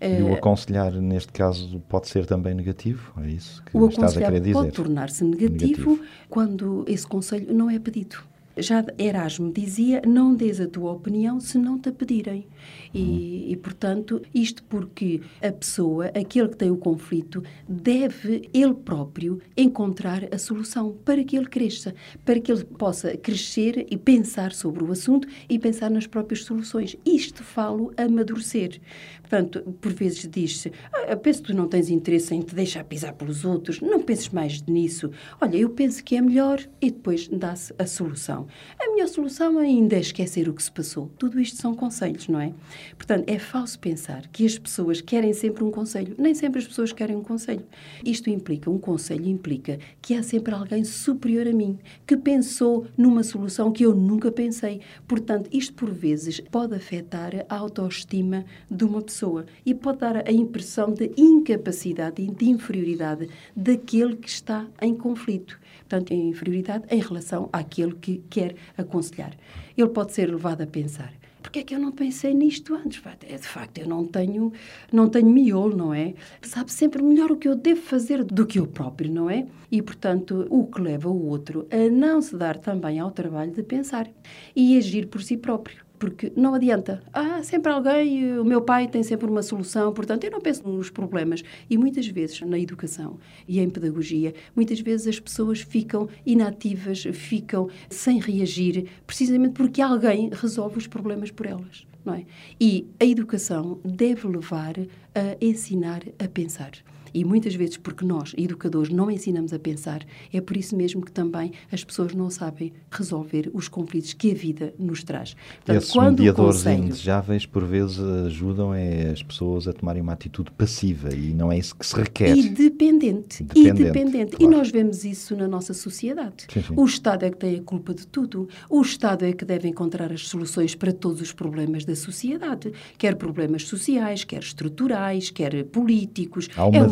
E 0.00 0.22
o 0.22 0.30
eh, 0.30 0.34
aconselhar, 0.34 0.92
neste 0.92 1.32
caso, 1.32 1.80
pode 1.88 2.08
ser 2.08 2.24
também 2.24 2.54
negativo? 2.54 3.12
É 3.22 3.28
isso 3.28 3.62
que 3.62 3.76
o 3.76 3.86
estás 3.88 4.16
a 4.16 4.20
querer 4.20 4.40
dizer? 4.40 4.52
pode 4.54 4.72
tornar-se 4.72 5.22
negativo, 5.24 5.90
negativo 5.90 6.00
quando 6.28 6.84
esse 6.88 7.06
conselho 7.06 7.52
não 7.52 7.68
é 7.68 7.78
pedido. 7.78 8.16
Já 8.56 8.84
Erasmo 8.98 9.52
dizia: 9.52 10.02
não 10.06 10.34
dês 10.34 10.60
a 10.60 10.66
tua 10.66 10.92
opinião 10.92 11.38
se 11.38 11.58
não 11.58 11.78
te 11.78 11.92
pedirem. 11.92 12.46
E, 12.92 13.52
e, 13.52 13.56
portanto, 13.56 14.20
isto 14.34 14.62
porque 14.64 15.20
a 15.42 15.52
pessoa, 15.52 16.06
aquele 16.06 16.48
que 16.48 16.56
tem 16.56 16.70
o 16.70 16.76
conflito, 16.76 17.42
deve 17.68 18.48
ele 18.52 18.74
próprio 18.74 19.40
encontrar 19.56 20.32
a 20.34 20.38
solução 20.38 20.96
para 21.04 21.22
que 21.24 21.36
ele 21.36 21.46
cresça, 21.46 21.94
para 22.24 22.40
que 22.40 22.50
ele 22.50 22.64
possa 22.64 23.16
crescer 23.16 23.86
e 23.90 23.96
pensar 23.96 24.52
sobre 24.52 24.82
o 24.82 24.90
assunto 24.90 25.28
e 25.48 25.58
pensar 25.58 25.90
nas 25.90 26.06
próprias 26.06 26.44
soluções. 26.44 26.96
Isto 27.04 27.42
falo 27.42 27.92
amadurecer. 27.96 28.80
Portanto, 29.20 29.62
por 29.80 29.92
vezes 29.92 30.28
diz-se: 30.28 30.72
ah, 30.92 31.16
penso 31.16 31.42
que 31.42 31.52
tu 31.52 31.56
não 31.56 31.68
tens 31.68 31.88
interesse 31.88 32.34
em 32.34 32.40
te 32.40 32.54
deixar 32.54 32.82
pisar 32.84 33.12
pelos 33.12 33.44
outros, 33.44 33.80
não 33.80 34.02
penses 34.02 34.28
mais 34.28 34.60
nisso. 34.62 35.10
Olha, 35.40 35.56
eu 35.56 35.70
penso 35.70 36.02
que 36.02 36.16
é 36.16 36.20
melhor 36.20 36.60
e 36.80 36.90
depois 36.90 37.28
dá-se 37.28 37.72
a 37.78 37.86
solução. 37.86 38.48
A 38.78 38.90
melhor 38.90 39.06
solução 39.08 39.58
ainda 39.58 39.96
é 39.96 40.00
esquecer 40.00 40.48
o 40.48 40.54
que 40.54 40.62
se 40.62 40.72
passou. 40.72 41.10
Tudo 41.16 41.40
isto 41.40 41.56
são 41.56 41.74
conselhos, 41.74 42.26
não 42.26 42.40
é? 42.40 42.49
Portanto, 42.96 43.28
é 43.28 43.38
falso 43.38 43.78
pensar 43.78 44.26
que 44.28 44.44
as 44.46 44.58
pessoas 44.58 45.00
querem 45.00 45.32
sempre 45.32 45.64
um 45.64 45.70
conselho. 45.70 46.14
Nem 46.18 46.34
sempre 46.34 46.60
as 46.60 46.66
pessoas 46.66 46.92
querem 46.92 47.16
um 47.16 47.22
conselho. 47.22 47.64
Isto 48.04 48.30
implica, 48.30 48.70
um 48.70 48.78
conselho 48.78 49.26
implica 49.28 49.78
que 50.00 50.14
há 50.14 50.22
sempre 50.22 50.54
alguém 50.54 50.84
superior 50.84 51.46
a 51.46 51.52
mim, 51.52 51.78
que 52.06 52.16
pensou 52.16 52.86
numa 52.96 53.22
solução 53.22 53.72
que 53.72 53.84
eu 53.84 53.94
nunca 53.94 54.30
pensei. 54.30 54.80
Portanto, 55.06 55.48
isto 55.52 55.74
por 55.74 55.90
vezes 55.90 56.40
pode 56.40 56.74
afetar 56.74 57.44
a 57.48 57.56
autoestima 57.56 58.44
de 58.70 58.84
uma 58.84 59.02
pessoa 59.02 59.46
e 59.64 59.74
pode 59.74 59.98
dar 59.98 60.28
a 60.28 60.32
impressão 60.32 60.92
de 60.92 61.10
incapacidade 61.16 62.22
e 62.22 62.30
de 62.30 62.48
inferioridade 62.48 63.28
daquele 63.54 64.16
que 64.16 64.28
está 64.28 64.66
em 64.80 64.94
conflito. 64.94 65.58
Portanto, 65.80 66.12
inferioridade 66.12 66.84
em 66.90 67.00
relação 67.00 67.48
àquele 67.52 67.94
que 67.94 68.22
quer 68.30 68.54
aconselhar. 68.76 69.36
Ele 69.76 69.88
pode 69.88 70.12
ser 70.12 70.30
levado 70.30 70.62
a 70.62 70.66
pensar 70.66 71.19
porque 71.50 71.58
é 71.58 71.62
que 71.64 71.74
eu 71.74 71.80
não 71.80 71.90
pensei 71.90 72.32
nisto 72.32 72.76
antes? 72.76 73.02
É, 73.28 73.36
de 73.36 73.48
facto, 73.48 73.78
eu 73.78 73.88
não 73.88 74.06
tenho, 74.06 74.52
não 74.92 75.08
tenho 75.08 75.28
miolo, 75.28 75.76
não 75.76 75.92
é? 75.92 76.14
Sabe 76.42 76.72
sempre 76.72 77.02
melhor 77.02 77.32
o 77.32 77.36
que 77.36 77.48
eu 77.48 77.56
devo 77.56 77.82
fazer 77.82 78.22
do 78.22 78.46
que 78.46 78.60
eu 78.60 78.68
próprio, 78.68 79.10
não 79.10 79.28
é? 79.28 79.48
E, 79.68 79.82
portanto, 79.82 80.46
o 80.48 80.64
que 80.68 80.80
leva 80.80 81.08
o 81.08 81.26
outro 81.26 81.66
a 81.68 81.90
não 81.90 82.22
se 82.22 82.36
dar 82.36 82.56
também 82.56 83.00
ao 83.00 83.10
trabalho 83.10 83.50
de 83.50 83.64
pensar 83.64 84.08
e 84.54 84.78
agir 84.78 85.08
por 85.08 85.24
si 85.24 85.36
próprio 85.36 85.89
porque 86.00 86.32
não 86.34 86.54
adianta. 86.54 87.02
Há 87.12 87.42
sempre 87.42 87.70
alguém, 87.70 88.38
o 88.38 88.44
meu 88.44 88.62
pai 88.62 88.88
tem 88.88 89.02
sempre 89.02 89.26
uma 89.26 89.42
solução, 89.42 89.92
portanto, 89.92 90.24
eu 90.24 90.30
não 90.30 90.40
penso 90.40 90.66
nos 90.66 90.88
problemas. 90.88 91.44
E 91.68 91.76
muitas 91.76 92.08
vezes, 92.08 92.40
na 92.40 92.58
educação 92.58 93.18
e 93.46 93.60
em 93.60 93.68
pedagogia, 93.68 94.34
muitas 94.56 94.80
vezes 94.80 95.06
as 95.06 95.20
pessoas 95.20 95.60
ficam 95.60 96.08
inativas, 96.24 97.04
ficam 97.12 97.68
sem 97.90 98.18
reagir, 98.18 98.88
precisamente 99.06 99.52
porque 99.52 99.82
alguém 99.82 100.30
resolve 100.32 100.78
os 100.78 100.86
problemas 100.86 101.30
por 101.30 101.46
elas. 101.46 101.86
Não 102.02 102.14
é? 102.14 102.24
E 102.58 102.86
a 102.98 103.04
educação 103.04 103.78
deve 103.84 104.26
levar 104.26 104.74
a 105.14 105.36
ensinar 105.38 106.02
a 106.18 106.26
pensar. 106.26 106.72
E 107.12 107.24
muitas 107.24 107.54
vezes, 107.54 107.76
porque 107.76 108.04
nós, 108.04 108.32
educadores, 108.36 108.90
não 108.90 109.10
ensinamos 109.10 109.52
a 109.52 109.58
pensar, 109.58 110.04
é 110.32 110.40
por 110.40 110.56
isso 110.56 110.76
mesmo 110.76 111.02
que 111.02 111.12
também 111.12 111.52
as 111.70 111.84
pessoas 111.84 112.14
não 112.14 112.30
sabem 112.30 112.72
resolver 112.90 113.50
os 113.52 113.68
conflitos 113.68 114.12
que 114.12 114.32
a 114.32 114.34
vida 114.34 114.74
nos 114.78 115.02
traz. 115.02 115.34
Portanto, 115.56 115.76
Esses 115.76 115.94
mediadores 115.94 116.56
conselho... 116.56 116.84
indesejáveis, 116.84 117.46
por 117.46 117.64
vezes, 117.64 117.98
ajudam 117.98 118.74
é 118.74 119.10
as 119.10 119.22
pessoas 119.22 119.66
a 119.66 119.72
tomarem 119.72 120.02
uma 120.02 120.12
atitude 120.12 120.50
passiva 120.50 121.14
e 121.14 121.32
não 121.34 121.50
é 121.50 121.58
isso 121.58 121.74
que 121.74 121.86
se 121.86 121.96
requer. 121.96 122.36
E 122.36 122.48
dependente. 122.48 123.42
Dependente, 123.42 123.80
e 123.80 123.84
dependente. 123.84 124.36
Claro. 124.36 124.52
E 124.52 124.56
nós 124.56 124.70
vemos 124.70 125.04
isso 125.04 125.36
na 125.36 125.48
nossa 125.48 125.74
sociedade. 125.74 126.46
Sim, 126.52 126.62
sim. 126.62 126.74
O 126.76 126.84
Estado 126.84 127.24
é 127.24 127.30
que 127.30 127.36
tem 127.36 127.56
a 127.56 127.62
culpa 127.62 127.94
de 127.94 128.06
tudo. 128.06 128.48
O 128.68 128.80
Estado 128.80 129.24
é 129.24 129.32
que 129.32 129.44
deve 129.44 129.68
encontrar 129.68 130.12
as 130.12 130.28
soluções 130.28 130.74
para 130.74 130.92
todos 130.92 131.20
os 131.20 131.32
problemas 131.32 131.84
da 131.84 131.96
sociedade, 131.96 132.72
quer 132.98 133.16
problemas 133.16 133.66
sociais, 133.66 134.24
quer 134.24 134.40
estruturais, 134.40 135.30
quer 135.30 135.64
políticos. 135.64 136.48
Há 136.56 136.66
uma 136.66 136.76
é 136.76 136.82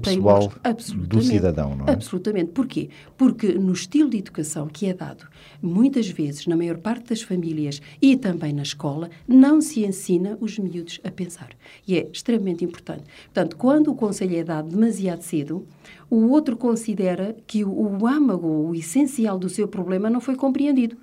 tem 0.00 0.14
pessoal 0.14 0.52
do 0.96 1.22
cidadão, 1.22 1.76
não 1.76 1.86
é? 1.86 1.92
Absolutamente. 1.92 2.52
Porquê? 2.52 2.88
Porque 3.16 3.52
no 3.52 3.72
estilo 3.72 4.10
de 4.10 4.18
educação 4.18 4.66
que 4.66 4.86
é 4.86 4.94
dado, 4.94 5.26
muitas 5.60 6.08
vezes, 6.08 6.46
na 6.46 6.56
maior 6.56 6.78
parte 6.78 7.08
das 7.08 7.22
famílias 7.22 7.80
e 8.00 8.16
também 8.16 8.52
na 8.52 8.62
escola, 8.62 9.10
não 9.26 9.60
se 9.60 9.84
ensina 9.84 10.36
os 10.40 10.58
miúdos 10.58 11.00
a 11.04 11.10
pensar. 11.10 11.50
E 11.86 11.96
é 11.96 12.08
extremamente 12.12 12.64
importante. 12.64 13.04
Portanto, 13.24 13.56
quando 13.56 13.90
o 13.90 13.94
conselho 13.94 14.36
é 14.36 14.44
dado 14.44 14.68
demasiado 14.68 15.22
cedo, 15.22 15.66
o 16.10 16.28
outro 16.30 16.56
considera 16.56 17.34
que 17.46 17.64
o 17.64 18.06
âmago, 18.06 18.46
o 18.46 18.74
essencial 18.74 19.38
do 19.38 19.48
seu 19.48 19.66
problema 19.66 20.10
não 20.10 20.20
foi 20.20 20.36
compreendido. 20.36 20.96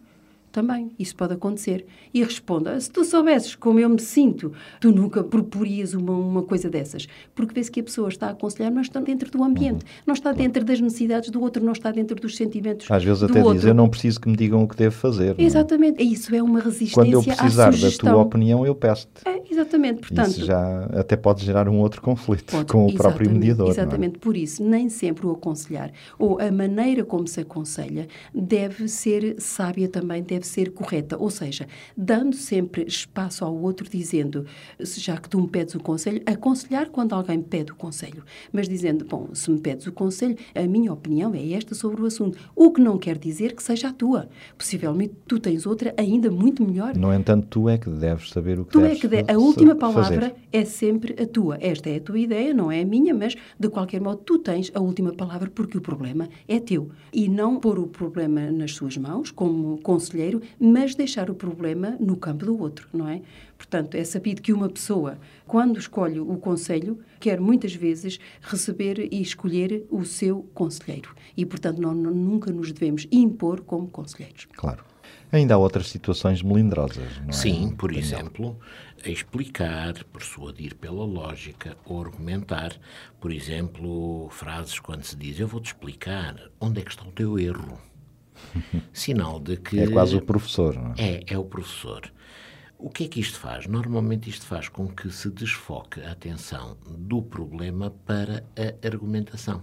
Também, 0.52 0.92
isso 0.98 1.16
pode 1.16 1.34
acontecer. 1.34 1.86
E 2.14 2.24
responda: 2.24 2.80
se 2.80 2.90
tu 2.90 3.04
soubesses 3.04 3.56
como 3.56 3.80
eu 3.80 3.90
me 3.90 4.00
sinto, 4.00 4.52
tu 4.80 4.92
nunca 4.92 5.24
proporias 5.24 5.94
uma, 5.94 6.14
uma 6.14 6.44
coisa 6.44 6.70
dessas. 6.70 7.08
Porque 7.36 7.54
vê-se 7.54 7.70
que 7.72 7.80
a 7.80 7.84
pessoa 7.84 8.10
está 8.10 8.28
a 8.28 8.32
aconselhar, 8.32 8.72
não 8.72 8.82
está 8.82 9.00
dentro 9.00 9.30
do 9.30 9.44
ambiente, 9.44 9.86
não 10.06 10.14
está 10.14 10.32
dentro 10.32 10.64
das 10.64 10.80
necessidades 10.80 11.30
do 11.30 11.42
outro, 11.42 11.64
não 11.64 11.74
está 11.74 11.92
dentro 11.92 12.16
dos 12.16 12.36
sentimentos 12.36 12.90
Às 12.90 13.04
vezes 13.04 13.24
até 13.24 13.40
outro. 13.40 13.54
diz, 13.56 13.66
eu 13.66 13.74
não 13.74 13.88
preciso 13.88 14.20
que 14.20 14.30
me 14.30 14.36
digam 14.36 14.64
o 14.64 14.68
que 14.68 14.76
devo 14.76 14.96
fazer. 14.96 15.36
é? 15.38 15.44
Exatamente. 15.44 16.02
Isso 16.04 16.34
é 16.36 16.42
uma 16.42 16.60
resistência 16.60 16.96
Quando 16.96 17.14
eu 17.14 17.24
precisar 17.24 17.72
da 17.72 17.92
tua 17.92 18.18
opinião, 18.18 18.66
eu 18.66 18.74
peço-te. 18.74 19.28
É, 19.28 19.42
exatamente. 19.52 20.02
Portanto, 20.02 20.30
Isso 20.30 20.46
já 20.46 20.86
até 20.94 21.16
pode 21.16 21.46
gerar 21.46 21.70
um 21.70 21.80
outro 21.80 22.02
conflito 22.02 22.52
Pode, 22.52 22.72
com 22.72 22.88
o 22.88 22.94
próprio 22.94 23.30
mediador. 23.30 23.68
é? 23.68 23.72
Exatamente, 23.72 24.20
por 24.20 24.36
isso, 24.36 24.64
nem 24.64 24.90
sempre 24.90 25.26
o 25.26 25.32
aconselhar 25.32 25.92
ou 26.18 26.40
a 26.40 26.52
maneira 26.52 27.04
como 27.04 27.28
se 27.28 27.40
aconselha 27.42 28.08
deve 28.34 28.88
ser 28.88 29.36
sábia 29.40 29.88
também, 29.88 30.24
deve 30.24 30.39
ser 30.46 30.72
correta. 30.72 31.18
Ou 31.18 31.30
seja, 31.30 31.68
dando 31.98 32.36
sempre 32.36 32.84
espaço 32.88 33.44
ao 33.46 33.56
outro, 33.56 33.88
dizendo, 33.90 34.46
já 34.80 35.18
que 35.18 35.30
tu 35.30 35.40
me 35.42 35.48
pedes 35.48 35.76
o 35.76 35.80
conselho, 35.80 36.22
aconselhar 36.26 36.90
quando 36.90 37.14
alguém 37.14 37.42
pede 37.42 37.72
o 37.72 37.76
conselho, 37.76 38.24
mas 38.52 38.68
dizendo, 38.68 39.06
bom, 39.06 39.30
se 39.34 39.50
me 39.52 39.60
pedes 39.60 39.88
o 39.88 39.92
conselho, 39.92 40.36
a 40.54 40.62
minha 40.64 40.92
opinião 40.94 41.34
é 41.34 41.52
esta 41.54 41.74
sobre 41.74 42.02
o 42.02 42.06
assunto. 42.06 42.38
O 42.56 42.72
que 42.72 42.82
não 42.82 42.98
quer 42.98 43.18
dizer 43.18 43.56
que 43.56 43.64
seja 43.64 43.90
a 43.90 43.94
tua. 43.94 44.30
Possivelmente 44.58 45.14
tu 45.28 45.40
tens 45.40 45.66
outra 45.66 45.94
ainda 45.98 46.30
muito 46.30 46.64
melhor. 46.64 46.96
No 46.96 47.14
entanto, 47.14 47.48
tu 47.50 47.70
é 47.70 47.78
que 47.78 47.90
deves 47.90 48.30
saber 48.30 48.60
o 48.60 48.66
que 48.66 48.72
Tu 48.72 48.80
é 48.80 48.84
deves 48.84 49.02
que 49.02 49.08
de- 49.08 49.32
a 49.32 49.38
última 49.38 49.76
fazer. 49.76 49.94
palavra 49.94 50.36
é 50.52 50.66
sempre 50.66 51.16
a 51.22 51.26
tua. 51.26 51.58
Esta 51.62 51.90
é 51.90 51.96
a 51.98 52.02
tua 52.02 52.20
ideia, 52.20 52.54
não 52.54 52.72
é 52.72 52.82
a 52.82 52.86
minha, 52.86 53.14
mas 53.14 53.36
de 53.60 53.70
qualquer 53.70 54.02
modo 54.02 54.22
tu 54.26 54.38
tens 54.38 54.72
a 54.74 54.80
última 54.80 55.14
palavra 55.14 55.50
porque 55.50 55.78
o 55.78 55.82
problema 55.82 56.28
é 56.48 56.60
teu. 56.60 56.90
E 57.14 57.28
não 57.28 57.60
pôr 57.60 57.80
o 57.80 57.88
problema 57.88 58.52
nas 58.52 58.74
suas 58.76 58.98
mãos 58.98 59.32
como 59.32 59.80
conselheiro, 59.82 60.29
mas 60.60 60.96
deixar 60.96 61.30
o 61.30 61.36
problema 61.36 61.98
no 62.00 62.16
campo 62.18 62.46
do 62.46 62.60
outro, 62.62 62.88
não 62.94 63.08
é? 63.08 63.22
Portanto, 63.58 63.96
é 63.96 64.04
sabido 64.04 64.42
que 64.42 64.54
uma 64.54 64.70
pessoa, 64.70 65.18
quando 65.46 65.78
escolhe 65.80 66.20
o 66.20 66.38
conselho, 66.38 67.00
quer 67.20 67.40
muitas 67.40 67.74
vezes 67.76 68.20
receber 68.42 69.10
e 69.12 69.22
escolher 69.22 69.86
o 69.90 70.04
seu 70.06 70.44
conselheiro. 70.54 71.14
E, 71.36 71.46
portanto, 71.46 71.82
não- 71.82 71.94
não- 71.94 72.14
nunca 72.14 72.52
nos 72.52 72.72
devemos 72.72 73.08
impor 73.12 73.62
como 73.62 73.88
conselheiros. 73.90 74.46
Claro. 74.56 74.84
Ainda 75.32 75.54
há 75.54 75.58
outras 75.58 75.88
situações 75.90 76.42
melindrosas, 76.42 77.20
não 77.22 77.30
é? 77.30 77.32
Sim, 77.34 77.76
por 77.78 77.92
Daniel? 77.92 78.04
exemplo, 78.04 78.60
explicar, 79.06 80.04
persuadir 80.06 80.76
pela 80.76 81.04
lógica 81.06 81.78
ou 81.86 82.02
argumentar. 82.02 82.74
Por 83.20 83.32
exemplo, 83.32 84.28
frases 84.32 84.80
quando 84.80 85.04
se 85.04 85.16
diz 85.16 85.40
eu 85.40 85.48
vou-te 85.48 85.68
explicar 85.68 86.36
onde 86.60 86.80
é 86.82 86.84
que 86.84 86.90
está 86.92 87.04
o 87.04 87.12
teu 87.12 87.38
erro. 87.38 87.78
Sinal 88.94 89.40
de 89.40 89.58
que... 89.58 89.80
É 89.80 89.88
quase 89.88 90.16
o 90.16 90.22
professor, 90.22 90.76
não 90.76 90.94
é? 90.98 91.16
É, 91.16 91.24
é 91.28 91.38
o 91.38 91.46
professor. 91.46 92.12
O 92.78 92.90
que 92.90 93.04
é 93.04 93.08
que 93.08 93.20
isto 93.20 93.38
faz? 93.38 93.68
Normalmente 93.68 94.30
isto 94.30 94.46
faz 94.46 94.70
com 94.70 94.88
que 94.88 95.12
se 95.12 95.30
desfoque 95.30 96.02
a 96.02 96.12
atenção 96.12 96.78
do 96.88 97.22
problema 97.22 97.92
para 98.06 98.46
a 98.56 98.88
argumentação, 98.88 99.62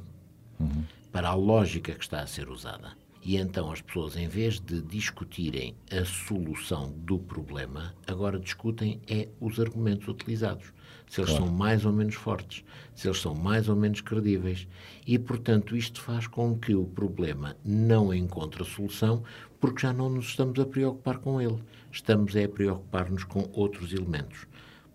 para 1.10 1.30
a 1.30 1.34
lógica 1.34 1.94
que 1.94 2.04
está 2.04 2.20
a 2.20 2.26
ser 2.26 2.50
usada. 2.50 2.92
E 3.28 3.38
então 3.38 3.72
as 3.72 3.80
pessoas, 3.80 4.16
em 4.16 4.28
vez 4.28 4.60
de 4.60 4.80
discutirem 4.80 5.74
a 5.90 6.04
solução 6.04 6.92
do 6.92 7.18
problema, 7.18 7.92
agora 8.06 8.38
discutem 8.38 9.00
é 9.08 9.26
os 9.40 9.58
argumentos 9.58 10.06
utilizados. 10.06 10.72
Se 11.08 11.20
eles 11.20 11.32
são 11.32 11.48
mais 11.48 11.84
ou 11.84 11.92
menos 11.92 12.14
fortes, 12.14 12.64
se 12.94 13.08
eles 13.08 13.20
são 13.20 13.34
mais 13.34 13.68
ou 13.68 13.74
menos 13.74 14.00
credíveis. 14.00 14.68
E, 15.04 15.18
portanto, 15.18 15.76
isto 15.76 16.00
faz 16.00 16.28
com 16.28 16.56
que 16.56 16.76
o 16.76 16.84
problema 16.84 17.56
não 17.64 18.14
encontre 18.14 18.64
solução 18.64 19.24
porque 19.58 19.82
já 19.82 19.92
não 19.92 20.08
nos 20.08 20.26
estamos 20.26 20.60
a 20.60 20.64
preocupar 20.64 21.18
com 21.18 21.40
ele. 21.40 21.60
Estamos 21.90 22.36
é 22.36 22.44
a 22.44 22.48
preocupar-nos 22.48 23.24
com 23.24 23.50
outros 23.52 23.92
elementos. 23.92 24.46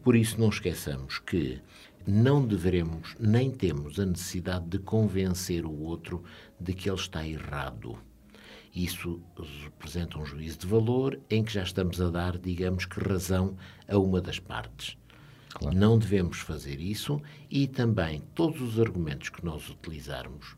Por 0.02 0.16
isso, 0.16 0.40
não 0.40 0.48
esqueçamos 0.48 1.20
que 1.20 1.60
não 2.08 2.48
deveremos 2.48 3.14
nem 3.20 3.52
temos 3.52 4.00
a 4.00 4.06
necessidade 4.06 4.68
de 4.70 4.80
convencer 4.80 5.66
o 5.66 5.82
outro 5.82 6.24
de 6.58 6.74
que 6.74 6.90
ele 6.90 6.96
está 6.96 7.28
errado. 7.28 8.00
Isso 8.74 9.22
representa 9.63 10.17
um 10.17 10.26
juízo 10.26 10.60
de 10.60 10.67
valor 10.67 11.19
em 11.30 11.43
que 11.43 11.52
já 11.52 11.63
estamos 11.63 12.00
a 12.00 12.10
dar, 12.10 12.38
digamos 12.38 12.86
que, 12.86 13.00
razão 13.00 13.58
a 13.88 13.98
uma 13.98 14.22
das 14.22 14.39
partes. 14.39 14.98
Não 15.74 15.98
devemos 15.98 16.39
fazer 16.39 16.80
isso 16.80 17.22
e 17.50 17.67
também 17.67 18.24
todos 18.34 18.62
os 18.62 18.80
argumentos 18.80 19.30
que 19.30 19.43
nós 19.43 19.69
utilizarmos, 19.69 20.56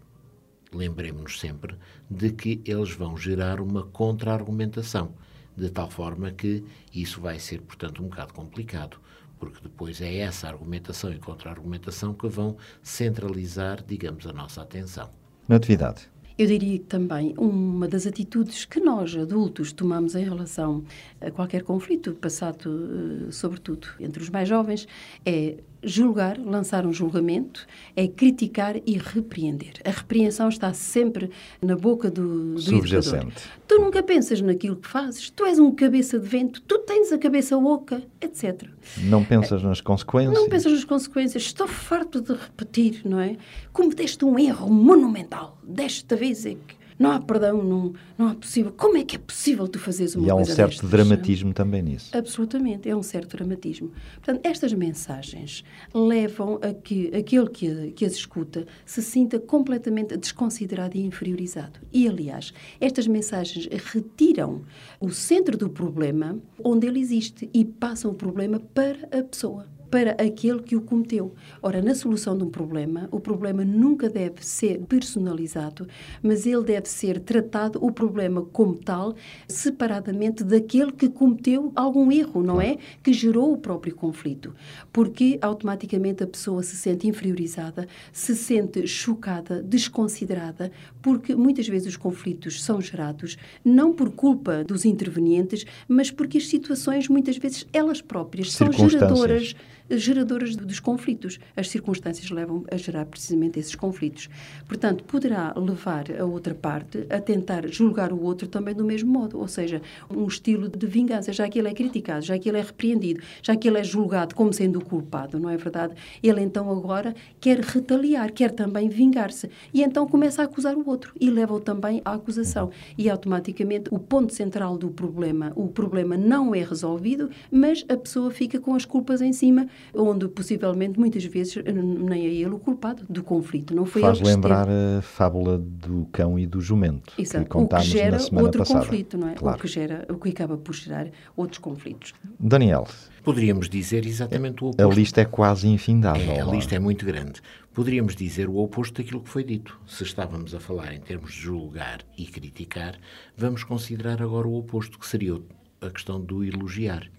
lembremos-nos 0.71 1.39
sempre 1.39 1.75
de 2.09 2.31
que 2.31 2.61
eles 2.65 2.91
vão 2.91 3.17
gerar 3.17 3.59
uma 3.59 3.83
contra-argumentação, 3.83 5.15
de 5.57 5.69
tal 5.71 5.89
forma 5.89 6.31
que 6.31 6.63
isso 6.93 7.19
vai 7.19 7.39
ser, 7.39 7.61
portanto, 7.61 8.03
um 8.03 8.07
bocado 8.07 8.33
complicado, 8.33 8.99
porque 9.39 9.61
depois 9.61 9.99
é 10.01 10.17
essa 10.17 10.47
argumentação 10.47 11.11
e 11.11 11.19
contra-argumentação 11.19 12.13
que 12.13 12.27
vão 12.27 12.55
centralizar, 12.81 13.83
digamos, 13.83 14.27
a 14.27 14.33
nossa 14.33 14.61
atenção. 14.61 15.09
Natividade. 15.47 16.09
Eu 16.37 16.47
diria 16.47 16.79
também 16.79 17.35
uma 17.37 17.87
das 17.87 18.07
atitudes 18.07 18.65
que 18.65 18.79
nós, 18.79 19.15
adultos, 19.15 19.71
tomamos 19.71 20.15
em 20.15 20.23
relação 20.23 20.83
a 21.21 21.29
qualquer 21.29 21.61
conflito, 21.61 22.13
passado, 22.15 23.27
eh, 23.27 23.31
sobretudo, 23.31 23.87
entre 23.99 24.21
os 24.21 24.29
mais 24.29 24.49
jovens, 24.49 24.87
é 25.25 25.57
julgar, 25.83 26.37
lançar 26.37 26.85
um 26.85 26.93
julgamento, 26.93 27.65
é 27.95 28.07
criticar 28.07 28.75
e 28.85 28.97
repreender. 28.97 29.73
A 29.85 29.91
repreensão 29.91 30.49
está 30.49 30.73
sempre 30.73 31.29
na 31.61 31.75
boca 31.75 32.09
do, 32.09 32.53
do 32.53 32.59
educador. 32.59 32.77
Subjacente. 32.77 33.43
Tu 33.67 33.79
nunca 33.79 34.01
pensas 34.01 34.41
naquilo 34.41 34.75
que 34.75 34.87
fazes, 34.87 35.29
tu 35.29 35.45
és 35.45 35.59
um 35.59 35.71
cabeça 35.71 36.19
de 36.19 36.27
vento, 36.27 36.61
tu 36.61 36.79
tens 36.79 37.11
a 37.11 37.17
cabeça 37.17 37.57
oca, 37.57 38.01
etc. 38.21 38.67
Não 39.03 39.23
pensas 39.23 39.61
nas 39.63 39.81
consequências? 39.81 40.33
Não 40.33 40.49
pensas 40.49 40.71
nas 40.71 40.83
consequências. 40.83 41.43
Estou 41.43 41.67
farto 41.67 42.21
de 42.21 42.33
repetir, 42.33 43.01
não 43.05 43.19
é? 43.19 43.37
Cometeste 43.71 44.25
um 44.25 44.37
erro 44.37 44.69
monumental. 44.69 45.57
Desta 45.63 46.15
vez 46.15 46.45
é 46.45 46.51
que 46.51 46.82
não 46.97 47.11
há 47.11 47.19
perdão, 47.19 47.63
não, 47.63 47.93
não 48.17 48.27
há 48.27 48.35
possível. 48.35 48.71
Como 48.71 48.97
é 48.97 49.03
que 49.03 49.15
é 49.15 49.19
possível 49.19 49.67
tu 49.67 49.79
fazeres 49.79 50.15
uma 50.15 50.27
E 50.27 50.29
há 50.29 50.33
um 50.33 50.37
coisa 50.37 50.55
certo 50.55 50.69
destas? 50.71 50.89
dramatismo 50.89 51.53
também 51.53 51.81
nisso. 51.81 52.15
Absolutamente, 52.15 52.89
é 52.89 52.95
um 52.95 53.03
certo 53.03 53.35
dramatismo. 53.35 53.91
Portanto, 54.15 54.41
estas 54.43 54.73
mensagens 54.73 55.63
levam 55.93 56.59
a 56.61 56.73
que 56.73 57.07
aquele 57.15 57.49
que, 57.49 57.91
que 57.91 58.05
as 58.05 58.13
escuta 58.13 58.65
se 58.85 59.01
sinta 59.01 59.39
completamente 59.39 60.17
desconsiderado 60.17 60.97
e 60.97 61.01
inferiorizado. 61.01 61.79
E, 61.91 62.07
aliás, 62.07 62.53
estas 62.79 63.07
mensagens 63.07 63.67
retiram 63.67 64.61
o 64.99 65.09
centro 65.09 65.57
do 65.57 65.69
problema 65.69 66.37
onde 66.63 66.87
ele 66.87 66.99
existe 66.99 67.49
e 67.53 67.65
passam 67.65 68.11
o 68.11 68.13
problema 68.13 68.59
para 68.59 69.07
a 69.17 69.23
pessoa 69.23 69.72
para 69.93 70.13
aquele 70.13 70.59
que 70.59 70.75
o 70.75 70.81
cometeu. 70.81 71.35
Ora, 71.61 71.79
na 71.79 71.93
solução 71.93 72.35
de 72.35 72.43
um 72.43 72.49
problema, 72.49 73.07
o 73.11 73.19
problema 73.19 73.63
nunca 73.63 74.09
deve 74.09 74.43
ser 74.43 74.79
personalizado, 74.89 75.87
mas 76.19 76.47
ele 76.47 76.63
deve 76.63 76.89
ser 76.89 77.19
tratado, 77.19 77.77
o 77.79 77.91
problema 77.91 78.41
como 78.41 78.73
tal, 78.73 79.13
separadamente 79.47 80.43
daquele 80.43 80.91
que 80.91 81.07
cometeu 81.07 81.71
algum 81.75 82.11
erro, 82.11 82.41
não 82.41 82.59
é? 82.59 82.79
Que 83.03 83.13
gerou 83.13 83.53
o 83.53 83.57
próprio 83.57 83.93
conflito. 83.93 84.55
Porque 84.91 85.37
automaticamente 85.39 86.23
a 86.23 86.27
pessoa 86.27 86.63
se 86.63 86.75
sente 86.75 87.07
inferiorizada, 87.07 87.87
se 88.11 88.35
sente 88.35 88.87
chocada, 88.87 89.61
desconsiderada, 89.61 90.71
porque 91.03 91.35
muitas 91.35 91.67
vezes 91.67 91.89
os 91.89 91.97
conflitos 91.97 92.63
são 92.63 92.81
gerados 92.81 93.37
não 93.63 93.93
por 93.93 94.09
culpa 94.09 94.63
dos 94.63 94.85
intervenientes, 94.85 95.67
mas 95.87 96.09
porque 96.09 96.39
as 96.39 96.47
situações, 96.47 97.07
muitas 97.07 97.37
vezes, 97.37 97.67
elas 97.71 98.01
próprias 98.01 98.51
são 98.51 98.71
geradoras 98.71 99.55
geradoras 99.89 100.55
dos 100.55 100.79
conflitos. 100.79 101.39
As 101.55 101.69
circunstâncias 101.69 102.29
levam 102.29 102.63
a 102.71 102.77
gerar 102.77 103.05
precisamente 103.05 103.59
esses 103.59 103.75
conflitos. 103.75 104.29
Portanto, 104.67 105.03
poderá 105.03 105.53
levar 105.55 106.05
a 106.19 106.25
outra 106.25 106.53
parte 106.53 107.05
a 107.09 107.19
tentar 107.19 107.67
julgar 107.67 108.11
o 108.11 108.21
outro 108.21 108.47
também 108.47 108.73
do 108.73 108.83
mesmo 108.83 109.11
modo, 109.11 109.39
ou 109.39 109.47
seja, 109.47 109.81
um 110.09 110.27
estilo 110.27 110.69
de 110.69 110.85
vingança, 110.85 111.31
já 111.33 111.47
que 111.47 111.59
ele 111.59 111.67
é 111.67 111.73
criticado, 111.73 112.25
já 112.25 112.37
que 112.37 112.49
ele 112.49 112.57
é 112.57 112.61
repreendido, 112.61 113.21
já 113.41 113.55
que 113.55 113.67
ele 113.67 113.79
é 113.79 113.83
julgado 113.83 114.35
como 114.35 114.53
sendo 114.53 114.79
o 114.79 114.85
culpado, 114.85 115.39
não 115.39 115.49
é 115.49 115.57
verdade? 115.57 115.93
Ele 116.21 116.41
então 116.41 116.69
agora 116.71 117.15
quer 117.39 117.59
retaliar, 117.59 118.31
quer 118.31 118.51
também 118.51 118.89
vingar-se 118.89 119.49
e 119.73 119.83
então 119.83 120.07
começa 120.07 120.41
a 120.41 120.45
acusar 120.45 120.75
o 120.75 120.87
outro 120.87 121.13
e 121.19 121.29
leva-o 121.29 121.59
também 121.59 122.01
à 122.05 122.13
acusação. 122.13 122.71
E 122.97 123.09
automaticamente 123.09 123.89
o 123.91 123.99
ponto 123.99 124.33
central 124.33 124.77
do 124.77 124.89
problema, 124.89 125.51
o 125.55 125.67
problema 125.67 126.17
não 126.17 126.53
é 126.53 126.63
resolvido, 126.63 127.29
mas 127.51 127.85
a 127.89 127.97
pessoa 127.97 128.31
fica 128.31 128.59
com 128.59 128.75
as 128.75 128.85
culpas 128.85 129.21
em 129.21 129.33
cima 129.33 129.67
onde 129.93 130.27
possivelmente 130.27 130.99
muitas 130.99 131.23
vezes 131.25 131.55
nem 131.65 132.25
é 132.25 132.29
ele 132.29 132.51
o 132.51 132.59
culpado 132.59 133.03
do 133.09 133.23
conflito, 133.23 133.75
não 133.75 133.85
foi 133.85 134.01
Faz 134.01 134.19
ele 134.19 134.27
lembrar 134.27 134.67
esteve. 134.67 134.97
a 134.97 135.01
fábula 135.01 135.57
do 135.57 136.07
cão 136.11 136.37
e 136.37 136.45
do 136.45 136.59
jumento, 136.61 137.13
Exato. 137.17 137.43
que 137.45 137.49
contámos 137.49 137.87
o 137.87 137.91
que 137.91 137.97
gera 137.97 138.11
na 138.11 138.19
semana 138.19 138.45
outro 138.45 138.59
passada. 138.59 138.79
conflito, 138.81 139.17
não 139.17 139.29
é? 139.29 139.33
Claro. 139.33 139.57
O 139.57 139.61
que 139.61 139.67
gera, 139.67 140.05
o 140.09 140.15
que 140.17 140.29
acaba 140.29 140.57
por 140.57 140.73
gerar 140.73 141.07
outros 141.35 141.59
conflitos. 141.59 142.13
Daniel, 142.39 142.87
Poderíamos 143.23 143.69
dizer 143.69 144.05
exatamente 144.05 144.61
o 144.65 144.67
a 144.67 144.69
oposto. 144.71 144.99
lista 144.99 145.21
é 145.21 145.25
quase 145.25 145.65
infindável. 145.69 146.29
É, 146.33 146.41
a 146.41 146.45
é? 146.45 146.51
lista 146.51 146.75
é 146.75 146.79
muito 146.79 147.05
grande. 147.05 147.41
Poderíamos 147.73 148.17
dizer 148.17 148.49
o 148.49 148.57
oposto 148.57 149.01
daquilo 149.01 149.21
que 149.21 149.29
foi 149.29 149.45
dito. 149.45 149.79
Se 149.87 150.03
estávamos 150.03 150.53
a 150.53 150.59
falar 150.59 150.93
em 150.93 150.99
termos 150.99 151.31
de 151.31 151.39
julgar 151.39 151.99
e 152.17 152.25
criticar, 152.25 152.97
vamos 153.37 153.63
considerar 153.63 154.21
agora 154.21 154.45
o 154.45 154.57
oposto, 154.57 154.99
que 154.99 155.07
seria 155.07 155.39
a 155.79 155.89
questão 155.89 156.19
do 156.19 156.43
elogiar. 156.43 157.09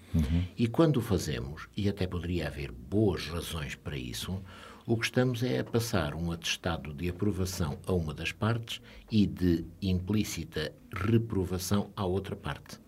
E 0.57 0.67
quando 0.69 0.99
o 0.99 1.03
fazemos, 1.03 1.69
e 1.77 1.89
até 1.89 2.07
poderia 2.07 2.47
haver 2.47 2.71
boas 2.71 3.27
razões 3.27 3.75
para 3.75 3.97
isso, 3.97 4.41
o 4.87 4.97
que 4.97 5.07
estamos 5.07 5.43
é 5.43 5.61
a 5.61 5.65
passar 5.65 6.15
um 6.15 6.31
atestado 6.31 6.93
de 6.93 7.09
aprovação 7.09 7.79
a 7.87 7.93
uma 7.93 8.13
das 8.13 8.33
partes 8.33 8.83
e 9.11 9.27
de 9.27 9.65
implícita 9.81 10.73
reprovação 10.93 11.91
à 11.97 12.05
outra 12.05 12.37
parte. 12.37 12.79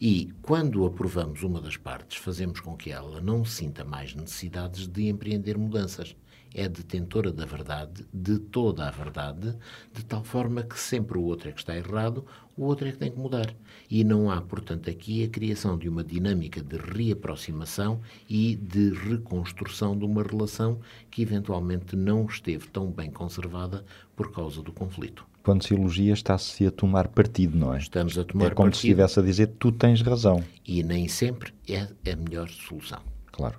E, 0.00 0.32
quando 0.42 0.84
aprovamos 0.84 1.42
uma 1.42 1.60
das 1.60 1.76
partes, 1.76 2.18
fazemos 2.18 2.60
com 2.60 2.76
que 2.76 2.90
ela 2.90 3.20
não 3.20 3.44
sinta 3.44 3.84
mais 3.84 4.14
necessidades 4.14 4.86
de 4.86 5.08
empreender 5.08 5.56
mudanças. 5.56 6.14
É 6.54 6.68
detentora 6.68 7.32
da 7.32 7.44
verdade, 7.44 8.06
de 8.14 8.38
toda 8.38 8.86
a 8.86 8.90
verdade, 8.90 9.56
de 9.92 10.04
tal 10.04 10.22
forma 10.22 10.62
que 10.62 10.78
sempre 10.78 11.18
o 11.18 11.22
outro 11.22 11.48
é 11.48 11.52
que 11.52 11.58
está 11.58 11.76
errado, 11.76 12.24
o 12.56 12.62
outro 12.64 12.86
é 12.86 12.92
que 12.92 12.98
tem 12.98 13.10
que 13.10 13.18
mudar. 13.18 13.52
E 13.90 14.04
não 14.04 14.30
há, 14.30 14.40
portanto, 14.40 14.88
aqui 14.88 15.24
a 15.24 15.28
criação 15.28 15.76
de 15.76 15.88
uma 15.88 16.04
dinâmica 16.04 16.62
de 16.62 16.76
reaproximação 16.76 18.00
e 18.30 18.54
de 18.54 18.90
reconstrução 18.90 19.98
de 19.98 20.04
uma 20.04 20.22
relação 20.22 20.78
que 21.10 21.22
eventualmente 21.22 21.96
não 21.96 22.24
esteve 22.24 22.68
tão 22.68 22.90
bem 22.90 23.10
conservada 23.10 23.84
por 24.14 24.32
causa 24.32 24.62
do 24.62 24.72
conflito. 24.72 25.26
Quando 25.42 25.64
se 25.64 25.74
elogia, 25.74 26.14
está-se 26.14 26.66
a 26.66 26.70
tomar 26.70 27.08
partido, 27.08 27.58
não 27.58 27.74
é? 27.74 27.78
Estamos 27.78 28.16
a 28.16 28.24
tomar 28.24 28.46
é 28.46 28.50
como 28.50 28.68
se 28.68 28.76
partido. 28.76 28.88
estivesse 28.90 29.20
a 29.20 29.22
dizer 29.22 29.46
tu 29.58 29.72
tens 29.72 30.00
razão. 30.00 30.42
E 30.64 30.82
nem 30.82 31.08
sempre 31.08 31.52
é 31.68 31.88
a 32.10 32.16
melhor 32.16 32.48
solução. 32.48 33.00
Claro. 33.30 33.58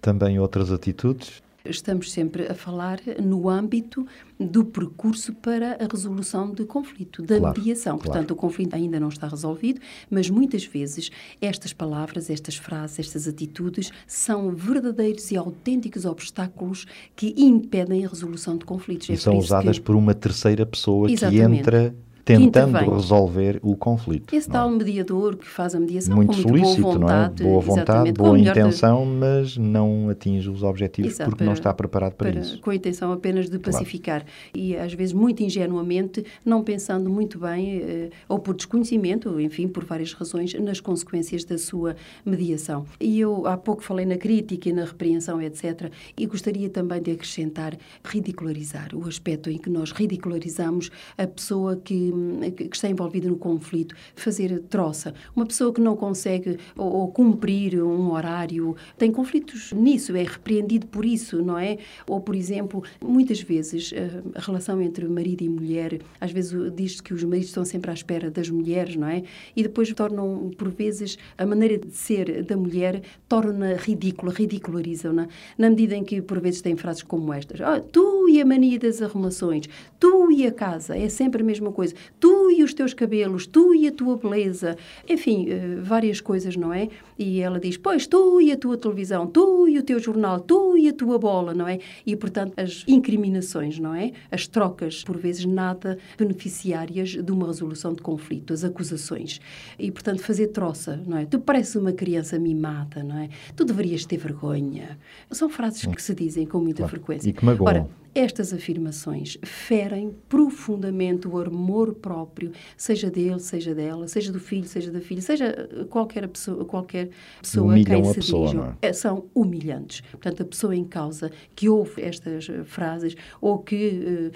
Também 0.00 0.38
outras 0.40 0.72
atitudes. 0.72 1.42
Estamos 1.64 2.10
sempre 2.12 2.46
a 2.50 2.54
falar 2.54 2.98
no 3.22 3.48
âmbito 3.48 4.06
do 4.38 4.64
percurso 4.64 5.34
para 5.34 5.76
a 5.82 5.86
resolução 5.90 6.50
de 6.52 6.64
conflito, 6.64 7.22
da 7.22 7.38
Claro, 7.38 7.58
mediação. 7.58 7.98
claro. 7.98 8.10
Portanto, 8.10 8.30
o 8.32 8.36
conflito 8.36 8.74
ainda 8.74 8.98
não 8.98 9.08
está 9.08 9.28
resolvido, 9.28 9.80
mas 10.10 10.30
muitas 10.30 10.64
vezes 10.64 11.10
estas 11.40 11.72
palavras, 11.72 12.30
estas 12.30 12.56
frases, 12.56 12.98
estas 13.00 13.28
atitudes 13.28 13.90
são 14.06 14.54
verdadeiros 14.54 15.30
e 15.30 15.36
autênticos 15.36 16.04
obstáculos 16.04 16.86
que 17.14 17.34
impedem 17.36 18.04
a 18.04 18.08
resolução 18.08 18.56
de 18.56 18.64
conflitos. 18.64 19.08
E 19.08 19.12
É 19.12 19.16
são 19.16 19.34
por 19.34 19.40
usadas 19.44 19.78
que 19.78 19.84
por 19.84 19.94
uma 19.96 20.14
terceira 20.14 20.64
pessoa 20.64 21.06
que 21.08 21.14
Exatamente. 21.14 21.60
entra 21.60 21.94
tentando 22.24 22.78
resolver 22.90 23.58
o 23.62 23.76
conflito. 23.76 24.34
esse 24.34 24.48
não 24.48 24.54
é? 24.54 24.58
tal 24.58 24.70
mediador 24.70 25.36
que 25.36 25.46
faz 25.46 25.74
a 25.74 25.80
mediação 25.80 26.16
muito 26.16 26.28
com 26.28 26.34
muito 26.34 26.48
solícito, 26.48 26.82
boa 26.82 26.94
vontade, 26.98 27.42
não 27.42 27.48
é? 27.48 27.50
Boa 27.52 27.60
vontade, 27.60 28.12
boa 28.12 28.32
melhor 28.34 28.54
de- 28.54 28.60
intenção, 28.60 29.04
mas 29.04 29.56
não 29.56 30.08
atinge 30.08 30.48
os 30.50 30.62
objetivos 30.62 31.12
Exato, 31.12 31.30
porque 31.30 31.44
não 31.44 31.52
para- 31.52 31.58
está 31.60 31.74
preparado 31.74 32.14
para, 32.14 32.30
isso. 32.30 32.60
Com 32.60 32.70
a 32.70 32.74
intenção 32.74 33.12
apenas 33.12 33.48
de 33.48 33.58
pacificar. 33.58 34.24
E 34.54 34.76
às 34.76 34.92
vezes 34.94 35.12
muito 35.12 35.42
ingenuamente, 35.42 36.24
não 36.44 36.62
pensando 36.62 37.08
muito 37.10 37.38
bem, 37.38 37.78
eh, 37.82 38.10
ou 38.28 38.38
por 38.38 38.54
desconhecimento, 38.54 39.28
ou 39.30 39.40
enfim, 39.40 39.66
por 39.68 39.84
várias 39.84 40.12
razões, 40.12 40.54
nas 40.54 40.80
consequências 40.80 41.44
da 41.44 41.58
sua 41.58 41.96
mediação. 42.24 42.84
E 43.00 43.18
eu 43.20 43.46
há 43.46 43.56
pouco 43.56 43.82
falei 43.82 44.04
na 44.06 44.16
crítica 44.16 44.68
e 44.68 44.72
na 44.72 44.84
repreensão, 44.84 45.40
etc. 45.40 45.90
E 46.16 46.26
gostaria 46.26 46.68
também 46.68 47.00
de 47.02 47.10
acrescentar 47.12 47.76
ridicularizar 48.04 48.88
o 48.94 49.06
aspecto 49.08 49.48
em 49.50 49.58
que 49.58 49.70
nós 49.70 49.92
ridicularizamos 49.92 50.90
a 51.16 51.26
pessoa 51.26 51.76
que, 51.76 52.09
hum, 52.12 52.40
que 52.50 52.74
está 52.74 52.88
envolvida 52.88 53.28
no 53.28 53.36
conflito, 53.36 53.94
fazer 54.14 54.60
troça. 54.68 55.14
Uma 55.34 55.46
pessoa 55.46 55.72
que 55.72 55.80
não 55.80 55.96
consegue 55.96 56.58
ou, 56.76 56.92
ou 56.92 57.08
cumprir 57.08 57.82
um 57.82 58.12
horário, 58.12 58.76
tem 58.98 59.10
conflitos 59.10 59.72
nisso, 59.72 60.14
é 60.16 60.22
repreendido 60.22 60.86
por 60.86 61.04
isso, 61.04 61.42
não 61.42 61.58
é? 61.58 61.78
Ou, 62.06 62.20
por 62.20 62.34
exemplo, 62.34 62.82
muitas 63.02 63.40
vezes 63.40 63.92
eh, 63.94 64.22
a 64.34 64.40
relação 64.40 64.80
entre 64.80 65.06
marido 65.08 65.42
e 65.42 65.48
mulher, 65.48 66.00
às 66.20 66.32
vezes 66.32 66.52
diz-se 66.74 67.02
que 67.02 67.14
os 67.14 67.24
maridos 67.24 67.48
estão 67.48 67.64
sempre 67.64 67.90
à 67.90 67.94
espera 67.94 68.30
das 68.30 68.48
mulheres, 68.50 68.96
não 68.96 69.08
é? 69.08 69.22
E 69.54 69.62
depois 69.62 69.92
tornam, 69.92 70.50
por 70.56 70.70
vezes, 70.70 71.18
a 71.36 71.46
maneira 71.46 71.78
de 71.78 71.94
ser 71.94 72.42
da 72.44 72.56
mulher 72.56 73.02
torna 73.28 73.74
ridícula, 73.76 74.32
ridicularizam-na, 74.32 75.28
na 75.58 75.70
medida 75.70 75.96
em 75.96 76.04
que, 76.04 76.20
por 76.22 76.40
vezes, 76.40 76.60
tem 76.60 76.76
frases 76.76 77.02
como 77.02 77.32
estas: 77.32 77.60
"Ah, 77.60 77.80
Tu 77.80 78.28
e 78.28 78.40
a 78.40 78.44
mania 78.44 78.78
das 78.78 79.02
arrumações, 79.02 79.66
tu 79.98 80.30
e 80.30 80.46
a 80.46 80.52
casa, 80.52 80.96
é 80.96 81.08
sempre 81.08 81.42
a 81.42 81.44
mesma 81.44 81.72
coisa, 81.72 81.94
tu 82.18 82.50
e 82.50 82.62
os 82.62 82.72
teus 82.74 82.94
cabelos, 82.94 83.46
tu 83.46 83.74
e 83.74 83.86
a 83.88 83.92
tua 83.92 84.16
beleza, 84.16 84.76
enfim, 85.08 85.46
eh, 85.48 85.76
várias 85.82 86.20
coisas, 86.20 86.56
não 86.56 86.72
é? 86.72 86.88
E 87.18 87.40
ela 87.40 87.58
diz: 87.60 87.76
Pois, 87.76 88.06
tu 88.06 88.40
e 88.40 88.50
a 88.52 88.56
tua 88.56 88.76
televisão, 88.76 89.26
tu 89.26 89.68
e 89.68 89.78
o 89.78 89.82
teu 89.82 89.98
jornal, 89.98 90.40
tu 90.40 90.76
e 90.76 90.88
a 90.88 90.92
tua 90.92 91.18
bola, 91.18 91.52
não 91.54 91.66
é? 91.68 91.78
E, 92.06 92.16
portanto, 92.16 92.54
as 92.56 92.84
incriminações, 92.88 93.78
não 93.78 93.94
é? 93.94 94.12
As 94.30 94.46
trocas, 94.46 95.02
por 95.04 95.16
vezes, 95.18 95.44
nada 95.44 95.98
beneficiárias 96.18 97.10
de 97.10 97.32
uma 97.32 97.46
resolução 97.46 97.92
de 97.92 98.00
conflito, 98.02 98.52
as 98.52 98.64
acusações. 98.64 99.40
E, 99.78 99.90
portanto, 99.90 100.20
fazer 100.22 100.48
troça, 100.48 101.00
não 101.06 101.18
é? 101.18 101.26
Tu 101.26 101.38
pareces 101.38 101.76
uma 101.76 101.92
criança 101.92 102.38
mimada, 102.38 103.02
não 103.02 103.18
é? 103.18 103.28
Tu 103.54 103.64
deverias 103.64 104.04
ter 104.04 104.16
vergonha. 104.16 104.98
São 105.30 105.48
frases 105.48 105.84
que 105.86 106.00
se 106.02 106.14
dizem 106.14 106.46
com 106.46 106.58
muita 106.58 106.78
Claro. 106.78 106.90
frequência. 106.90 107.28
E 107.28 107.32
que 107.32 107.44
magoam. 107.44 107.68
Ora, 107.68 107.88
estas 108.14 108.52
afirmações 108.52 109.38
ferem 109.42 110.14
profundamente 110.28 111.28
o 111.28 111.38
amor 111.38 111.94
próprio, 111.94 112.52
seja 112.76 113.10
dele, 113.10 113.38
seja 113.38 113.74
dela, 113.74 114.08
seja 114.08 114.32
do 114.32 114.40
filho, 114.40 114.66
seja 114.66 114.90
da 114.90 115.00
filha, 115.00 115.22
seja 115.22 115.44
eh, 115.46 115.84
qualquer 115.84 116.26
pessoa, 116.28 116.64
qualquer 116.64 117.10
pessoa 117.40 117.72
Humilham 117.72 118.02
quem 118.02 118.04
se 118.04 118.14
pessoa, 118.14 118.46
dirijam. 118.46 118.66
não 118.66 118.76
Eh, 118.82 118.92
São 118.92 119.24
humilhantes. 119.34 120.00
Portanto, 120.10 120.42
a 120.42 120.46
pessoa 120.46 120.74
em 120.74 120.84
causa 120.84 121.30
que 121.54 121.68
ouve 121.68 122.02
estas 122.02 122.48
eh, 122.48 122.64
frases 122.64 123.14
ou 123.40 123.58
que, 123.58 124.32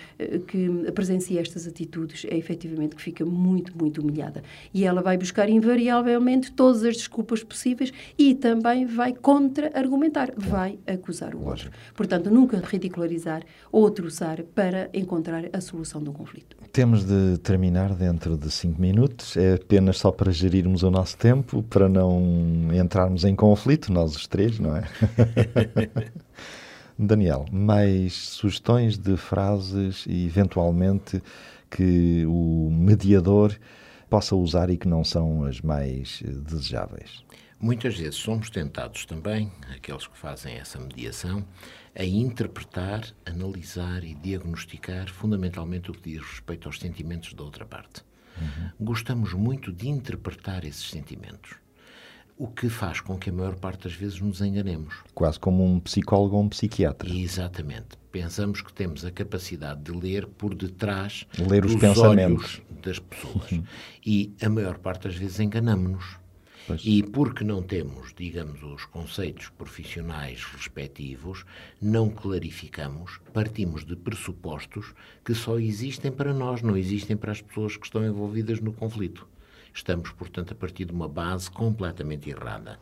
que 0.47 0.93
presencia 0.93 1.41
estas 1.41 1.67
atitudes 1.67 2.25
é 2.31 2.37
efetivamente 2.37 2.95
que 2.97 3.03
fica 3.03 3.25
muito, 3.25 3.77
muito 3.77 4.01
humilhada. 4.01 4.43
E 4.73 4.85
ela 4.85 5.03
vai 5.03 5.17
buscar 5.17 5.49
invariavelmente 5.49 6.53
todas 6.53 6.85
as 6.85 6.97
desculpas 6.97 7.43
possíveis 7.43 7.93
e 8.19 8.35
também 8.35 8.87
vai 8.87 9.13
contra-argumentar, 9.13 10.33
vai 10.37 10.79
acusar 10.87 11.35
o 11.35 11.45
outro. 11.45 11.71
Portanto, 11.95 12.31
nunca 12.31 12.59
ridicularizar 12.59 13.43
ou 13.75 13.91
troçar 13.91 14.41
para 14.55 14.89
encontrar 14.95 15.47
a 15.53 15.61
solução 15.61 16.01
do 16.01 16.13
conflito. 16.13 16.57
Temos 16.71 17.05
de 17.05 17.39
terminar 17.39 17.93
dentro 17.93 18.37
de 18.37 18.49
cinco 18.49 18.81
minutos. 18.81 19.37
É 19.37 19.55
apenas 19.55 19.99
só 19.99 20.13
para 20.13 20.31
gerirmos 20.31 20.85
o 20.85 20.91
nosso 20.93 21.17
tempo, 21.17 21.61
para 21.65 21.89
não 21.89 22.69
entrarmos 22.73 23.25
em 23.25 23.35
conflito, 23.35 23.93
nós 23.93 24.15
os 24.15 24.29
três, 24.29 24.61
não 24.61 24.77
é? 24.77 24.85
Daniel, 26.97 27.47
mais 27.51 28.13
sugestões 28.13 28.97
de 28.97 29.17
frases 29.17 30.05
e 30.07 30.25
eventualmente 30.25 31.21
que 31.69 32.25
o 32.27 32.71
mediador 32.71 33.59
possa 34.09 34.37
usar 34.37 34.71
e 34.71 34.77
que 34.77 34.87
não 34.87 35.03
são 35.03 35.45
as 35.45 35.61
mais 35.61 36.23
desejáveis. 36.47 37.25
Muitas 37.59 37.97
vezes 37.97 38.17
somos 38.17 38.51
tentados 38.51 39.07
também, 39.07 39.51
aqueles 39.75 40.07
que 40.07 40.19
fazem 40.19 40.57
essa 40.57 40.79
mediação, 40.79 41.45
a 41.97 42.05
interpretar, 42.05 43.05
analisar 43.25 44.03
e 44.05 44.15
diagnosticar 44.15 45.11
fundamentalmente 45.11 45.91
o 45.91 45.95
que 45.95 46.11
diz 46.11 46.23
respeito 46.23 46.69
aos 46.69 46.79
sentimentos 46.79 47.33
da 47.35 47.43
outra 47.45 47.65
parte. 47.65 48.03
Gostamos 48.81 49.33
muito 49.33 49.73
de 49.73 49.89
interpretar 49.89 50.65
esses 50.65 50.91
sentimentos, 50.91 51.53
o 52.37 52.49
que 52.49 52.69
faz 52.69 53.01
com 53.01 53.17
que 53.17 53.31
a 53.31 53.33
maior 53.33 53.55
parte 53.55 53.85
das 53.85 53.93
vezes 53.97 54.21
nos 54.21 54.41
enganemos. 54.41 54.93
Quase 55.15 55.39
como 55.39 55.65
um 55.65 55.79
psicólogo 55.79 56.35
ou 56.37 56.43
um 56.43 56.49
psiquiatra. 56.49 57.09
Exatamente. 57.09 57.97
Pensamos 58.11 58.61
que 58.61 58.73
temos 58.73 59.05
a 59.05 59.11
capacidade 59.13 59.83
de 59.83 59.93
ler 59.93 60.27
por 60.27 60.53
detrás 60.55 61.27
Ler 61.39 61.65
os 61.65 61.73
dos 61.73 61.81
pensamentos. 61.81 62.55
olhos 62.57 62.63
das 62.83 62.99
pessoas. 62.99 63.61
e 64.05 64.35
a 64.43 64.49
maior 64.49 64.79
parte 64.79 65.07
das 65.07 65.17
vezes 65.17 65.39
enganamos-nos. 65.39 66.17
Pois. 66.67 66.81
E 66.85 67.03
porque 67.03 67.45
não 67.45 67.63
temos, 67.63 68.15
digamos, 68.15 68.63
os 68.63 68.87
conceitos 68.87 69.51
profissionais 69.51 70.43
respectivos, 70.45 71.45
não 71.81 72.09
clarificamos, 72.09 73.21
partimos 73.33 73.85
de 73.85 73.95
pressupostos 73.95 74.95
que 75.23 75.35
só 75.35 75.59
existem 75.59 76.11
para 76.11 76.33
nós, 76.33 76.63
não 76.63 76.77
existem 76.77 77.17
para 77.17 77.33
as 77.33 77.43
pessoas 77.43 77.77
que 77.77 77.85
estão 77.85 78.05
envolvidas 78.05 78.61
no 78.61 78.73
conflito. 78.73 79.29
Estamos, 79.75 80.11
portanto, 80.13 80.53
a 80.53 80.55
partir 80.55 80.87
de 80.87 80.93
uma 80.93 81.09
base 81.09 81.51
completamente 81.51 82.31
errada. 82.31 82.79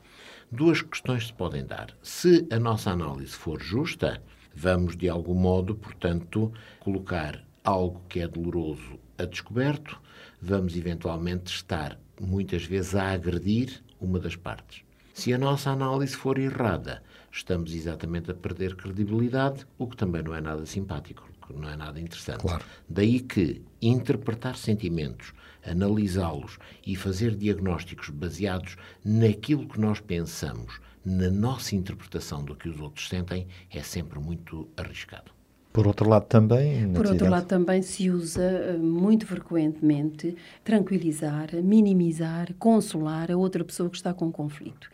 Duas 0.51 0.83
questões 0.83 1.29
se 1.29 1.33
podem 1.33 1.65
dar. 1.65 1.97
Se 2.03 2.47
a 2.51 2.61
nossa 2.61 2.91
análise 2.91 3.33
for 3.33 3.61
justa, 3.61 4.23
vamos, 4.55 4.97
de 4.97 5.09
algum 5.09 5.35
modo, 5.35 5.75
portanto, 5.75 6.53
colocar 6.79 7.43
algo 7.65 8.03
que 8.09 8.21
é 8.21 8.29
doloroso 8.29 9.01
a 9.17 9.25
descoberto, 9.25 9.99
vamos 10.41 10.77
eventualmente 10.77 11.53
estar, 11.53 11.99
muitas 12.23 12.65
vezes, 12.65 12.95
a 12.95 13.13
agredir 13.13 13.83
uma 14.01 14.19
das 14.19 14.37
partes. 14.37 14.83
Se 15.13 15.33
a 15.33 15.39
nossa 15.39 15.71
análise 15.71 16.17
for 16.17 16.39
errada, 16.39 17.03
estamos 17.31 17.75
exatamente 17.75 18.31
a 18.31 18.35
perder 18.35 18.75
credibilidade, 18.77 19.67
o 19.77 19.87
que 19.87 19.97
também 19.97 20.23
não 20.23 20.35
é 20.35 20.41
nada 20.41 20.65
simpático, 20.65 21.29
não 21.55 21.69
é 21.69 21.77
nada 21.77 22.01
interessante. 22.01 22.41
Claro. 22.41 22.65
Daí 22.89 23.21
que 23.21 23.63
interpretar 23.81 24.57
sentimentos, 24.57 25.35
analisá-los 25.65 26.59
e 26.87 26.97
fazer 26.97 27.37
diagnósticos 27.37 28.09
baseados 28.09 28.77
naquilo 29.05 29.69
que 29.69 29.79
nós 29.79 30.01
pensamos, 30.01 30.81
na 31.05 31.31
nossa 31.31 31.75
interpretação 31.75 32.45
do 32.45 32.55
que 32.55 32.69
os 32.69 32.81
outros 32.81 33.09
sentem, 33.09 33.47
é 33.71 33.83
sempre 33.83 34.19
muito 34.19 34.69
arriscado. 34.77 35.31
Por 35.73 35.87
outro 35.87 36.09
lado, 36.09 36.27
também. 36.27 36.93
Por 36.93 37.07
outro 37.07 37.31
lado, 37.31 37.47
também 37.47 37.81
se 37.81 38.11
usa 38.11 38.43
eh, 38.43 38.77
muito 38.77 39.27
frequentemente 39.27 40.37
tranquilizar, 40.63 41.49
minimizar, 41.63 42.53
consolar 42.59 43.31
a 43.31 43.37
outra 43.37 43.65
pessoa 43.65 43.89
que 43.89 43.97
está 43.97 44.13
com 44.13 44.31
conflito. 44.31 44.91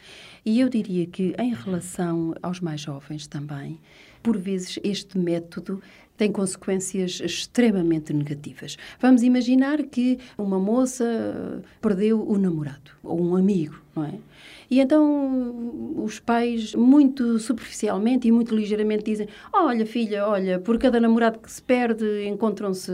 E 0.46 0.60
eu 0.60 0.68
diria 0.68 1.04
que, 1.06 1.34
em 1.38 1.52
relação 1.52 2.34
aos 2.40 2.60
mais 2.60 2.80
jovens 2.80 3.26
também, 3.26 3.80
por 4.22 4.38
vezes 4.38 4.78
este 4.84 5.18
método 5.18 5.82
tem 6.16 6.32
consequências 6.32 7.20
extremamente 7.24 8.12
negativas. 8.12 8.76
Vamos 9.00 9.22
imaginar 9.22 9.82
que 9.84 10.18
uma 10.36 10.58
moça 10.58 11.62
perdeu 11.80 12.28
o 12.28 12.36
namorado 12.36 12.90
ou 13.02 13.20
um 13.20 13.36
amigo, 13.36 13.80
não 13.94 14.04
é? 14.04 14.14
E 14.70 14.80
então 14.80 16.02
os 16.04 16.20
pais, 16.20 16.74
muito 16.74 17.38
superficialmente 17.38 18.28
e 18.28 18.32
muito 18.32 18.54
ligeiramente, 18.54 19.04
dizem: 19.04 19.28
Olha, 19.52 19.86
filha, 19.86 20.26
olha, 20.26 20.58
por 20.58 20.78
cada 20.78 21.00
namorado 21.00 21.38
que 21.38 21.50
se 21.50 21.62
perde 21.62 22.26
encontram-se 22.26 22.92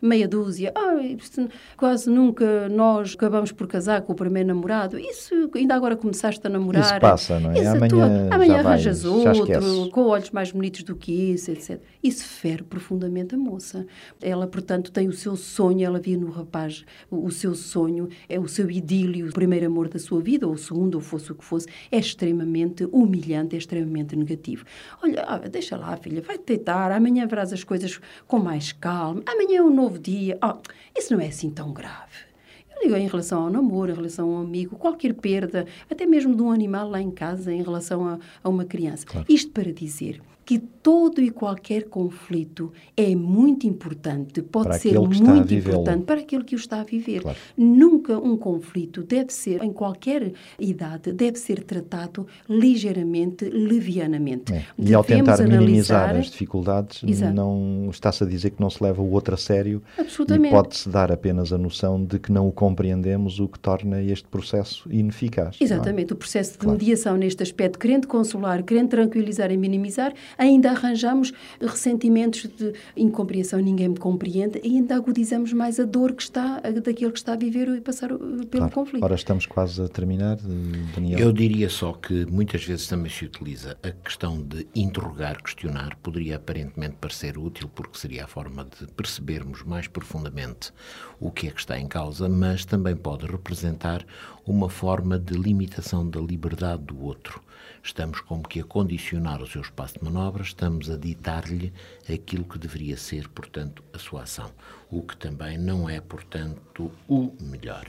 meia 0.00 0.26
dúzia. 0.26 0.72
Oh, 0.76 1.46
quase 1.76 2.10
nunca 2.10 2.68
nós 2.68 3.14
acabamos 3.14 3.52
por 3.52 3.66
casar 3.66 4.02
com 4.02 4.12
o 4.12 4.16
primeiro 4.16 4.48
namorado. 4.48 4.98
Isso 4.98 5.50
ainda 5.54 5.74
agora 5.74 5.96
começaste 5.96 6.44
a 6.46 6.50
namorar. 6.50 6.82
Isso 6.82 7.00
passa, 7.00 7.40
não 7.40 7.50
é? 7.50 7.60
Isso 7.60 7.68
amanhã, 7.68 7.88
tua, 7.88 8.34
amanhã 8.34 8.58
arranjas 8.58 9.04
outro, 9.04 9.90
com 9.90 10.02
olhos 10.06 10.30
mais 10.30 10.50
bonitos 10.50 10.82
do 10.82 10.96
que 10.96 11.12
isso, 11.32 11.50
etc. 11.50 11.80
Isso 12.02 12.24
fere 12.24 12.62
profundamente 12.62 13.34
a 13.34 13.38
moça. 13.38 13.86
Ela, 14.20 14.46
portanto, 14.46 14.90
tem 14.90 15.08
o 15.08 15.12
seu 15.12 15.36
sonho, 15.36 15.84
ela 15.84 16.00
via 16.00 16.16
no 16.16 16.30
rapaz 16.30 16.84
o, 17.10 17.26
o 17.26 17.30
seu 17.30 17.54
sonho, 17.54 18.08
é 18.28 18.38
o 18.38 18.48
seu 18.48 18.70
idílio, 18.70 19.28
o 19.28 19.32
primeiro 19.32 19.66
amor 19.66 19.88
da 19.88 19.98
sua 19.98 20.20
vida, 20.20 20.46
ou 20.46 20.54
o 20.54 20.58
segundo, 20.58 20.96
ou 20.96 21.00
fosse 21.12 21.30
o 21.30 21.34
que 21.34 21.44
fosse, 21.44 21.66
é 21.90 21.98
extremamente 21.98 22.84
humilhante, 22.90 23.54
é 23.54 23.58
extremamente 23.58 24.16
negativo. 24.16 24.64
Olha, 25.02 25.22
ah, 25.26 25.38
deixa 25.38 25.76
lá, 25.76 25.96
filha, 25.96 26.22
vai-te 26.22 26.44
deitar, 26.46 26.90
amanhã 26.90 27.26
verás 27.26 27.52
as 27.52 27.62
coisas 27.62 28.00
com 28.26 28.38
mais 28.38 28.72
calma, 28.72 29.22
amanhã 29.26 29.58
é 29.58 29.62
um 29.62 29.74
novo 29.74 29.98
dia. 29.98 30.38
Oh, 30.42 30.54
isso 30.98 31.12
não 31.12 31.20
é 31.20 31.26
assim 31.26 31.50
tão 31.50 31.72
grave. 31.72 32.32
Eu 32.74 32.82
digo 32.82 32.96
em 32.96 33.06
relação 33.06 33.42
ao 33.44 33.50
namoro, 33.50 33.92
em 33.92 33.94
relação 33.94 34.34
ao 34.34 34.42
amigo, 34.42 34.76
qualquer 34.76 35.12
perda, 35.14 35.66
até 35.90 36.06
mesmo 36.06 36.34
de 36.34 36.42
um 36.42 36.50
animal 36.50 36.88
lá 36.88 37.00
em 37.00 37.10
casa, 37.10 37.52
em 37.52 37.62
relação 37.62 38.06
a, 38.08 38.18
a 38.42 38.48
uma 38.48 38.64
criança. 38.64 39.06
Claro. 39.06 39.26
Isto 39.28 39.52
para 39.52 39.72
dizer 39.72 40.20
que 40.44 40.58
todo 40.58 41.20
e 41.22 41.30
qualquer 41.30 41.84
conflito 41.84 42.72
é 42.96 43.14
muito 43.14 43.66
importante, 43.66 44.42
pode 44.42 44.68
Para 44.68 44.78
ser 44.78 44.98
muito 44.98 45.54
importante 45.54 46.02
para 46.04 46.20
aquele 46.20 46.42
que 46.44 46.56
o 46.56 46.58
está 46.58 46.80
a 46.80 46.84
viver. 46.84 47.22
Claro. 47.22 47.38
Nunca 47.56 48.18
um 48.18 48.36
conflito 48.36 49.02
deve 49.04 49.32
ser, 49.32 49.62
em 49.62 49.72
qualquer 49.72 50.32
idade, 50.58 51.12
deve 51.12 51.38
ser 51.38 51.62
tratado 51.62 52.26
ligeiramente, 52.48 53.44
levianamente. 53.44 54.52
É. 54.52 54.64
E 54.78 54.94
ao 54.94 55.04
tentar 55.04 55.38
minimizar 55.42 56.04
analisar- 56.04 56.16
as 56.20 56.30
dificuldades, 56.30 57.02
Exato. 57.06 57.34
não 57.34 57.88
está-se 57.90 58.24
a 58.24 58.26
dizer 58.26 58.50
que 58.50 58.60
não 58.60 58.70
se 58.70 58.82
leva 58.82 59.00
o 59.02 59.10
outro 59.12 59.34
a 59.34 59.36
sério 59.38 59.82
Absolutamente. 59.98 60.48
e 60.48 60.50
pode-se 60.50 60.88
dar 60.88 61.12
apenas 61.12 61.52
a 61.52 61.58
noção 61.58 62.02
de 62.04 62.18
que 62.18 62.32
não 62.32 62.48
o 62.48 62.52
compreendemos, 62.52 63.38
o 63.40 63.46
que 63.48 63.58
torna 63.58 64.02
este 64.02 64.26
processo 64.28 64.88
ineficaz. 64.90 65.56
é? 65.60 65.64
Exatamente, 65.64 66.12
o 66.12 66.16
processo 66.16 66.52
de 66.52 66.58
Claro. 66.58 66.78
mediação 66.78 67.16
neste 67.16 67.42
aspecto, 67.42 67.78
querendo 67.78 68.06
consolar, 68.06 68.62
querendo 68.62 68.88
tranquilizar 68.88 69.50
e 69.50 69.56
minimizar, 69.56 70.12
ainda 70.38 70.70
arranjamos 70.70 71.32
ressentimentos 71.60 72.42
de 72.46 72.72
incompreensão, 72.96 73.60
ninguém 73.60 73.88
me 73.88 73.96
compreende, 73.96 74.60
e 74.62 74.76
ainda 74.76 74.96
agudizamos 74.96 75.52
mais 75.52 75.78
a 75.80 75.84
dor 75.84 76.12
que 76.12 76.22
está, 76.22 76.60
daquele 76.60 77.10
que 77.12 77.18
está 77.18 77.32
a 77.32 77.36
viver 77.36 77.68
e 77.68 77.80
passar 77.80 78.08
pelo 78.08 78.46
Claro. 78.48 78.70
conflito. 78.72 79.02
Ora, 79.04 79.14
estamos 79.14 79.46
quase 79.46 79.82
a 79.82 79.88
terminar, 79.88 80.38
eh, 80.38 80.94
Daniel. 80.94 81.18
Eu 81.18 81.32
diria 81.32 81.68
só 81.68 81.92
que 81.92 82.26
muitas 82.26 82.64
vezes 82.64 82.86
também 82.86 83.10
se 83.10 83.24
utiliza 83.24 83.76
a 83.82 83.90
questão 83.90 84.42
de 84.42 84.66
interrogar, 84.74 85.42
questionar, 85.42 85.96
poderia 86.02 86.36
aparentemente 86.36 86.96
parecer 87.00 87.38
útil, 87.38 87.68
porque 87.74 87.98
seria 87.98 88.24
a 88.24 88.26
forma 88.26 88.64
de 88.64 88.86
percebermos 88.92 89.62
mais 89.62 89.86
profundamente 89.88 90.72
o 91.20 91.30
que 91.30 91.48
é 91.48 91.50
que 91.50 91.60
está 91.60 91.78
em 91.78 91.86
causa, 91.86 92.28
mas 92.28 92.64
também 92.64 92.96
pode 92.96 93.26
representar 93.26 94.04
uma 94.46 94.68
forma 94.68 95.18
de 95.18 95.34
limitação 95.34 96.08
da 96.08 96.20
liberdade 96.20 96.82
do 96.84 97.00
outro. 97.02 97.40
Estamos 97.82 98.20
como 98.20 98.42
que 98.42 98.60
a 98.60 98.64
condicionar 98.64 99.42
o 99.42 99.46
seu 99.46 99.60
espaço 99.60 99.98
de 99.98 100.04
manobra, 100.04 100.21
estamos 100.40 100.90
a 100.90 100.96
ditar-lhe 100.96 101.72
aquilo 102.12 102.44
que 102.44 102.58
deveria 102.58 102.96
ser, 102.96 103.28
portanto, 103.28 103.82
a 103.92 103.98
sua 103.98 104.22
ação, 104.22 104.50
o 104.90 105.02
que 105.02 105.16
também 105.16 105.58
não 105.58 105.88
é, 105.88 106.00
portanto, 106.00 106.90
o 107.08 107.32
melhor. 107.40 107.86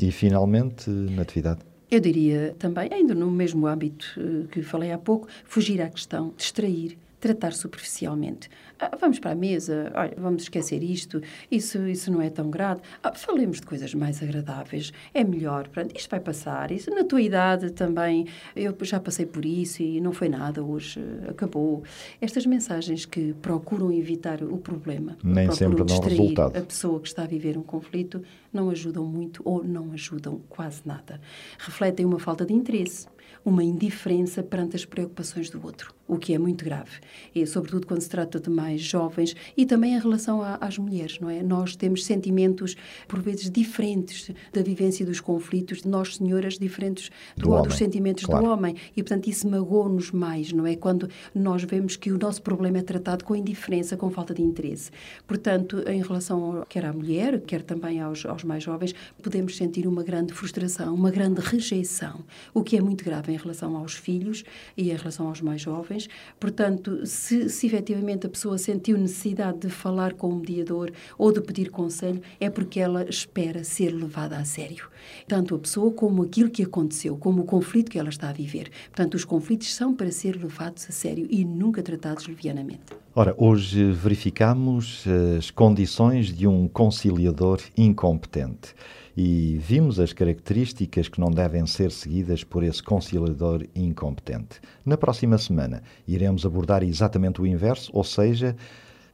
E 0.00 0.10
finalmente, 0.10 0.88
Natividade. 0.90 1.60
Eu 1.90 2.00
diria 2.00 2.54
também, 2.58 2.88
ainda 2.92 3.14
no 3.14 3.30
mesmo 3.30 3.66
âmbito 3.66 4.06
eh, 4.16 4.46
que 4.50 4.62
falei 4.62 4.92
há 4.92 4.98
pouco, 4.98 5.26
fugir 5.44 5.82
à 5.82 5.88
questão, 5.88 6.32
distrair, 6.36 6.96
tratar 7.20 7.52
superficialmente. 7.52 8.48
Ah, 8.78 8.96
vamos 8.98 9.18
para 9.18 9.32
a 9.32 9.34
mesa, 9.34 9.92
olha, 9.94 10.14
vamos 10.16 10.44
esquecer 10.44 10.82
isto, 10.82 11.20
isso, 11.50 11.86
isso 11.86 12.10
não 12.10 12.22
é 12.22 12.30
tão 12.30 12.50
grave. 12.50 12.80
Ah, 13.02 13.12
falemos 13.14 13.60
de 13.60 13.66
coisas 13.66 13.92
mais 13.94 14.22
agradáveis, 14.22 14.90
é 15.12 15.22
melhor, 15.22 15.68
pronto, 15.68 15.94
isto 15.96 16.08
vai 16.10 16.20
passar. 16.20 16.70
Isso, 16.70 16.90
na 16.90 17.04
tua 17.04 17.20
idade 17.20 17.70
também, 17.72 18.26
eu 18.56 18.74
já 18.82 18.98
passei 18.98 19.26
por 19.26 19.44
isso 19.44 19.82
e 19.82 20.00
não 20.00 20.12
foi 20.12 20.28
nada, 20.30 20.64
hoje 20.64 20.98
acabou. 21.28 21.82
Estas 22.20 22.46
mensagens 22.46 23.04
que 23.04 23.34
procuram 23.34 23.92
evitar 23.92 24.42
o 24.42 24.56
problema, 24.56 25.16
Nem 25.22 25.50
sempre 25.52 25.84
dão 25.84 26.00
resultado. 26.00 26.56
a 26.56 26.62
pessoa 26.62 27.00
que 27.00 27.08
está 27.08 27.24
a 27.24 27.26
viver 27.26 27.58
um 27.58 27.62
conflito 27.62 28.22
não 28.52 28.70
ajudam 28.70 29.04
muito 29.04 29.42
ou 29.44 29.62
não 29.62 29.92
ajudam 29.92 30.40
quase 30.48 30.80
nada. 30.86 31.20
Refletem 31.58 32.06
uma 32.06 32.18
falta 32.18 32.46
de 32.46 32.54
interesse, 32.54 33.06
uma 33.44 33.64
indiferença 33.64 34.42
perante 34.42 34.76
as 34.76 34.84
preocupações 34.84 35.48
do 35.48 35.64
outro, 35.64 35.94
o 36.06 36.18
que 36.18 36.34
é 36.34 36.38
muito 36.38 36.64
grave. 36.64 36.90
E, 37.34 37.46
sobretudo 37.46 37.86
quando 37.86 38.00
se 38.02 38.08
trata 38.08 38.38
de 38.38 38.50
mais 38.50 38.80
jovens 38.82 39.34
e 39.56 39.64
também 39.64 39.94
em 39.94 39.98
relação 39.98 40.42
a- 40.42 40.56
às 40.60 40.76
mulheres, 40.76 41.18
não 41.20 41.30
é? 41.30 41.42
Nós 41.42 41.74
temos 41.74 42.04
sentimentos, 42.04 42.76
por 43.08 43.20
vezes, 43.20 43.50
diferentes 43.50 44.30
da 44.52 44.62
vivência 44.62 45.06
dos 45.06 45.20
conflitos, 45.20 45.82
de 45.82 45.88
nós, 45.88 46.16
senhoras, 46.16 46.58
diferentes 46.58 47.10
Do 47.36 47.48
do, 47.48 47.62
dos 47.62 47.76
sentimentos 47.76 48.24
claro. 48.26 48.44
do 48.44 48.50
homem. 48.50 48.76
E, 48.96 49.02
portanto, 49.02 49.26
isso 49.28 49.48
magoa-nos 49.48 50.10
mais, 50.10 50.52
não 50.52 50.66
é? 50.66 50.76
Quando 50.76 51.08
nós 51.34 51.62
vemos 51.64 51.96
que 51.96 52.12
o 52.12 52.18
nosso 52.18 52.42
problema 52.42 52.78
é 52.78 52.82
tratado 52.82 53.24
com 53.24 53.34
indiferença, 53.34 53.96
com 53.96 54.10
falta 54.10 54.34
de 54.34 54.42
interesse. 54.42 54.90
Portanto, 55.26 55.82
em 55.88 56.02
relação 56.02 56.64
quer 56.68 56.84
à 56.84 56.92
mulher, 56.92 57.40
quer 57.40 57.62
também 57.62 58.00
aos, 58.00 58.26
aos 58.26 58.44
mais 58.44 58.62
jovens, 58.62 58.94
podemos 59.22 59.56
sentir 59.56 59.86
uma 59.86 60.02
grande 60.02 60.32
frustração, 60.34 60.94
uma 60.94 61.10
grande 61.10 61.40
rejeição, 61.40 62.24
o 62.52 62.62
que 62.62 62.76
é 62.76 62.80
muito 62.80 63.04
grave 63.04 63.29
em 63.30 63.36
relação 63.36 63.76
aos 63.76 63.94
filhos 63.94 64.44
e 64.76 64.90
em 64.90 64.96
relação 64.96 65.28
aos 65.28 65.40
mais 65.40 65.60
jovens. 65.60 66.08
Portanto, 66.38 67.06
se, 67.06 67.48
se 67.48 67.66
efetivamente 67.66 68.26
a 68.26 68.30
pessoa 68.30 68.58
sentiu 68.58 68.98
necessidade 68.98 69.58
de 69.58 69.70
falar 69.70 70.14
com 70.14 70.28
o 70.28 70.36
mediador 70.36 70.92
ou 71.16 71.32
de 71.32 71.40
pedir 71.40 71.70
conselho, 71.70 72.20
é 72.38 72.50
porque 72.50 72.80
ela 72.80 73.08
espera 73.08 73.64
ser 73.64 73.90
levada 73.90 74.36
a 74.36 74.44
sério. 74.44 74.88
Tanto 75.26 75.54
a 75.54 75.58
pessoa 75.58 75.90
como 75.92 76.22
aquilo 76.22 76.50
que 76.50 76.62
aconteceu, 76.62 77.16
como 77.16 77.42
o 77.42 77.44
conflito 77.44 77.90
que 77.90 77.98
ela 77.98 78.08
está 78.08 78.28
a 78.28 78.32
viver. 78.32 78.70
Portanto, 78.86 79.14
os 79.14 79.24
conflitos 79.24 79.74
são 79.74 79.94
para 79.94 80.10
ser 80.10 80.36
levados 80.36 80.86
a 80.88 80.92
sério 80.92 81.26
e 81.30 81.44
nunca 81.44 81.82
tratados 81.82 82.26
levianamente. 82.26 82.82
Ora, 83.14 83.34
hoje 83.36 83.90
verificamos 83.90 85.04
as 85.36 85.50
condições 85.50 86.32
de 86.32 86.46
um 86.46 86.68
conciliador 86.68 87.60
incompetente 87.76 88.74
e 89.16 89.56
vimos 89.58 89.98
as 89.98 90.12
características 90.12 91.08
que 91.08 91.18
não 91.20 91.30
devem 91.30 91.66
ser 91.66 91.90
seguidas 91.90 92.44
por 92.44 92.62
esse 92.62 92.82
conciliador 92.82 93.66
incompetente. 93.74 94.60
Na 94.84 94.96
próxima 94.96 95.36
semana 95.38 95.82
iremos 96.06 96.46
abordar 96.46 96.82
exatamente 96.82 97.40
o 97.40 97.46
inverso, 97.46 97.90
ou 97.94 98.04
seja, 98.04 98.54